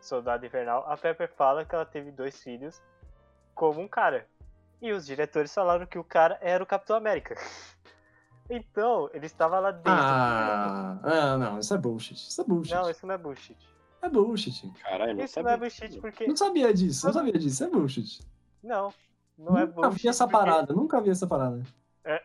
[0.00, 2.80] Soldado Invernal, a Pepper fala que ela teve dois filhos
[3.54, 4.26] como um cara.
[4.80, 7.34] E os diretores falaram que o cara era o Capitão América.
[8.50, 9.92] Então, ele estava lá dentro.
[9.92, 12.14] Ah, ah, não, isso é bullshit.
[12.16, 12.74] Isso é bullshit.
[12.74, 13.56] Não, isso não é bullshit.
[14.02, 14.72] É bullshit.
[14.82, 16.26] Caralho, não Isso sabia não é bullshit porque.
[16.26, 17.64] Não sabia disso, não sabia disso.
[17.64, 18.20] É bullshit.
[18.62, 18.92] Não,
[19.38, 20.02] não é nunca bullshit.
[20.02, 21.62] vi essa porque- parada, nunca vi essa parada.
[22.04, 22.20] É.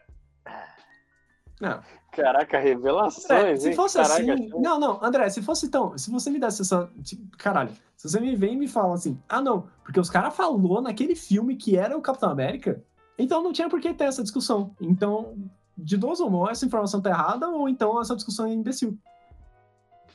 [1.61, 1.81] Não.
[2.11, 3.75] Caraca, André, revelações, se hein?
[3.75, 4.49] fosse Caraca, assim.
[4.61, 5.97] Não, não, André, se fosse tão.
[5.97, 6.89] Se você me desse essa.
[7.03, 10.33] tipo, caralho, se você me vem e me fala assim, ah, não, porque os caras
[10.35, 12.81] falou naquele filme que era o Capitão América,
[13.17, 14.73] então não tinha por que ter essa discussão.
[14.79, 15.35] Então,
[15.77, 18.97] de duas ou uma, essa informação tá errada, ou então essa discussão é imbecil.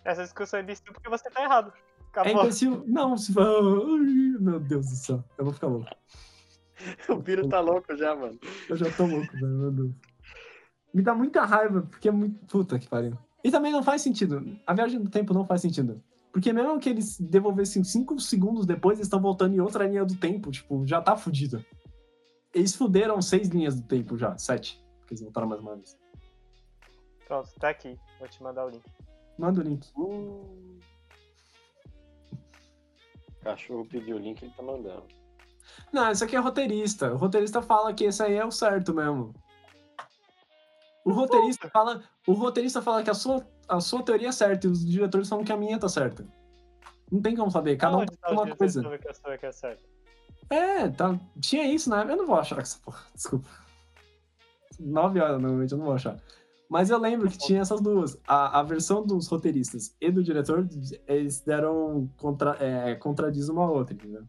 [0.04, 1.72] Essa discussão é imbecil porque você tá errado.
[1.72, 2.42] É Acabou.
[2.42, 2.84] imbecil?
[2.86, 5.88] Não, se Meu Deus do céu, eu vou ficar louco.
[7.11, 8.38] O Biro tá louco já, mano.
[8.66, 9.92] Eu já tô louco, velho, meu Deus.
[10.94, 12.38] Me dá muita raiva, porque é muito.
[12.46, 13.18] Puta que pariu.
[13.44, 14.58] E também não faz sentido.
[14.66, 16.02] A viagem do tempo não faz sentido.
[16.32, 20.16] Porque mesmo que eles devolvessem 5 segundos depois, eles estão voltando em outra linha do
[20.16, 20.50] tempo.
[20.50, 21.64] Tipo, já tá fudido.
[22.54, 24.82] Eles fuderam seis linhas do tempo já, sete.
[25.11, 25.99] Porque eles voltaram mais uma vez.
[27.26, 27.99] Pronto, tá aqui.
[28.18, 28.84] Vou te mandar o link.
[29.37, 29.91] Manda o link.
[29.96, 30.78] Uh.
[33.28, 35.04] O cachorro pediu o link, ele tá mandando.
[35.92, 37.12] Não, isso aqui é roteirista.
[37.12, 39.34] O roteirista fala que esse aí é o certo mesmo.
[41.04, 44.70] O roteirista fala, o roteirista fala que a sua, a sua teoria é certa e
[44.70, 46.24] os diretores falam que a minha tá certa.
[47.11, 48.99] Não tem como saber, cada um Aonde tá uma coisa.
[48.99, 49.82] que a sua que é certa?
[50.50, 52.03] É, tá, tinha isso, né?
[52.03, 53.49] Eu não vou achar essa porra, desculpa.
[54.80, 56.16] Nove horas normalmente eu não vou achar.
[56.68, 58.16] Mas eu lembro que tinha essas duas.
[58.26, 60.68] A, a versão dos roteiristas e do diretor,
[61.07, 62.08] eles deram.
[62.16, 64.22] Contra, é, contradiz uma a outra, entendeu?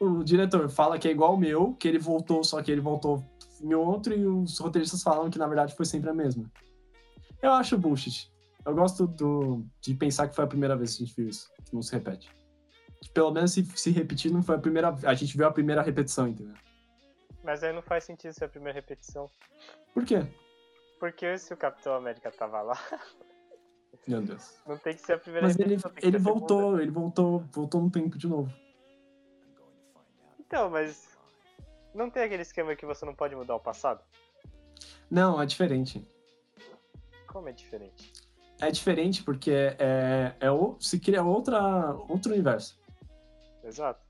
[0.00, 3.22] O diretor fala que é igual o meu, que ele voltou, só que ele voltou
[3.62, 6.50] em outro, e os roteiristas falam que na verdade foi sempre a mesma.
[7.40, 8.32] Eu acho bullshit.
[8.64, 11.50] Eu gosto do, de pensar que foi a primeira vez que a gente viu isso,
[11.64, 12.30] que não se repete.
[13.12, 14.96] Pelo menos se, se repetir, não foi a primeira.
[15.04, 16.54] A gente viu a primeira repetição, entendeu?
[17.42, 19.28] Mas aí não faz sentido ser a primeira repetição.
[19.92, 20.20] Por quê?
[20.98, 22.78] Porque se o Capitão América tava lá,
[24.06, 24.60] Meu Deus.
[24.66, 28.16] não tem que ser a primeira Mas ele, ele voltou, ele voltou, voltou no tempo
[28.16, 28.52] de novo.
[30.38, 31.10] Então, mas.
[31.94, 34.02] Não tem aquele esquema que você não pode mudar o passado?
[35.10, 36.06] Não, é diferente.
[37.26, 38.12] Como é diferente?
[38.60, 42.80] É diferente porque é, é, é se cria outra, outro universo.
[43.62, 44.00] Exato.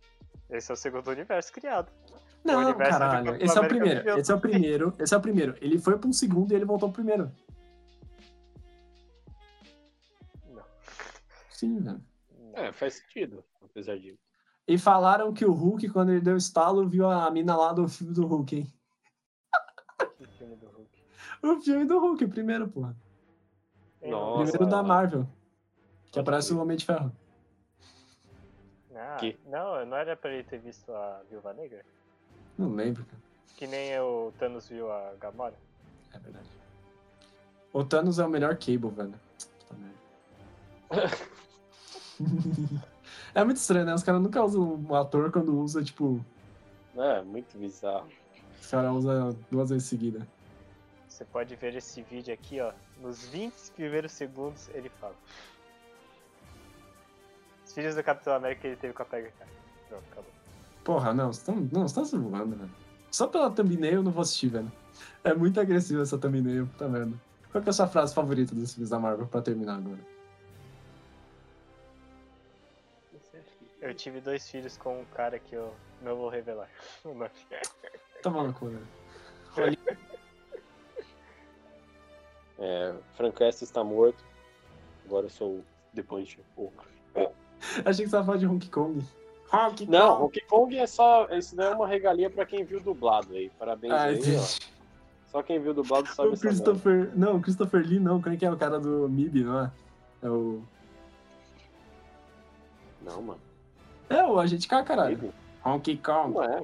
[0.51, 1.91] Esse é o segundo universo criado.
[2.45, 3.37] Não, caralho.
[3.43, 4.01] Esse é o primeiro.
[4.19, 4.51] Esse é o também.
[4.61, 4.95] primeiro.
[4.99, 5.57] Esse é o primeiro.
[5.61, 7.31] Ele foi para um segundo e ele voltou pro primeiro.
[10.49, 10.65] Não.
[11.51, 12.03] Sim, velho.
[12.55, 14.19] É, faz sentido, apesar de.
[14.67, 18.13] E falaram que o Hulk, quando ele deu estalo, viu a mina lá do filme
[18.15, 18.73] do Hulk, hein?
[20.17, 21.03] Que filme do Hulk.
[21.43, 22.97] O filme do Hulk, o primeiro, porra.
[24.03, 24.83] Nossa, O primeiro da.
[24.83, 25.29] Marvel.
[26.13, 27.11] Que aparece o Homem de Ferro.
[28.95, 29.39] Ah, Que?
[29.47, 31.85] Não, não era pra ele ter visto a Viúva Negra?
[32.59, 33.23] Não lembro, cara.
[33.57, 35.55] Que nem o Thanos viu a Gamora?
[36.13, 36.47] É verdade.
[37.73, 39.15] O Thanos é o melhor Cable, velho.
[39.59, 39.77] Puta
[40.91, 41.17] merda.
[43.35, 43.95] é muito estranho, né?
[43.95, 46.21] Os caras nunca usam um ator quando usa, tipo,
[46.97, 48.09] É, muito bizarro.
[48.61, 50.27] os caras usam duas vezes seguida.
[51.09, 52.73] Você pode ver esse vídeo aqui, ó.
[53.01, 55.15] Nos 20 primeiros segundos ele fala.
[57.65, 59.51] Os filhos do Capitão América ele teve com a pega cara.
[59.89, 60.32] Pronto, acabou.
[60.85, 62.71] Porra, não, você tá, não, você tá zoando, velho.
[63.11, 64.73] Só pela thumbnail eu não vou assistir, velho.
[65.23, 67.13] É muito agressiva essa thumbnail, puta merda.
[67.51, 70.01] Qual que é a sua frase favorita dos filmes da Marvel pra terminar agora?
[73.81, 76.69] Eu tive dois filhos com um cara que eu não vou revelar
[77.05, 77.29] nome.
[78.23, 79.79] Tá maluco, velho.
[82.59, 84.25] É, Frank West está morto.
[85.05, 85.65] Agora eu sou o
[85.95, 86.45] The Punisher.
[86.57, 86.71] Oh.
[87.85, 89.05] Achei que você tava falando de Hong Kong.
[89.53, 90.23] Hong Não, Kong!
[90.25, 91.27] Hong Kong é só.
[91.31, 93.51] Isso daí é uma regalia pra quem viu dublado aí.
[93.59, 94.21] Parabéns Ah, aí.
[95.31, 96.39] Só quem viu dublado sabe O.
[96.39, 97.11] Christopher.
[97.15, 98.21] Não, o Christopher Lee não.
[98.21, 99.71] Quem é que é o cara do MIB, não é?
[100.23, 100.63] É o.
[103.03, 103.41] Não, mano.
[104.09, 105.33] É o Agente K, caralho.
[105.65, 106.35] Hong Kong.
[106.35, 106.63] Não é.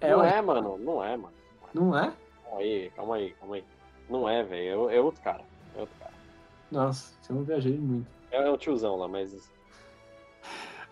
[0.00, 0.78] É, não o- é, mano.
[0.78, 1.34] Não é, mano.
[1.72, 2.12] Não é?
[2.44, 3.64] Calma aí, calma aí, calma aí.
[4.08, 4.90] Não é, velho.
[4.90, 5.42] É, é outro cara.
[5.76, 6.12] É outro cara.
[6.70, 8.06] Nossa, eu não viajei muito.
[8.30, 9.50] É, é o tiozão lá, mas.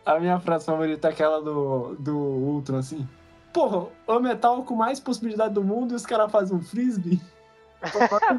[0.08, 3.06] A minha frase favorita é aquela do, do Ultron, assim.
[3.52, 7.20] Porra, o metal com mais possibilidade do mundo e os caras fazem um frisbee.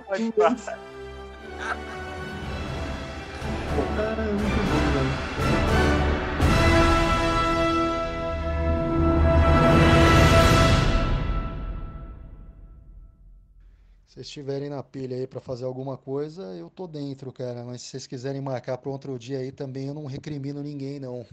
[0.08, 0.80] Pode passar.
[3.96, 5.30] Cara, é muito bom, velho.
[14.08, 17.64] Se vocês estiverem na pilha aí pra fazer alguma coisa, eu tô dentro, cara.
[17.64, 21.24] Mas se vocês quiserem marcar para outro dia aí também, eu não recrimino ninguém, não.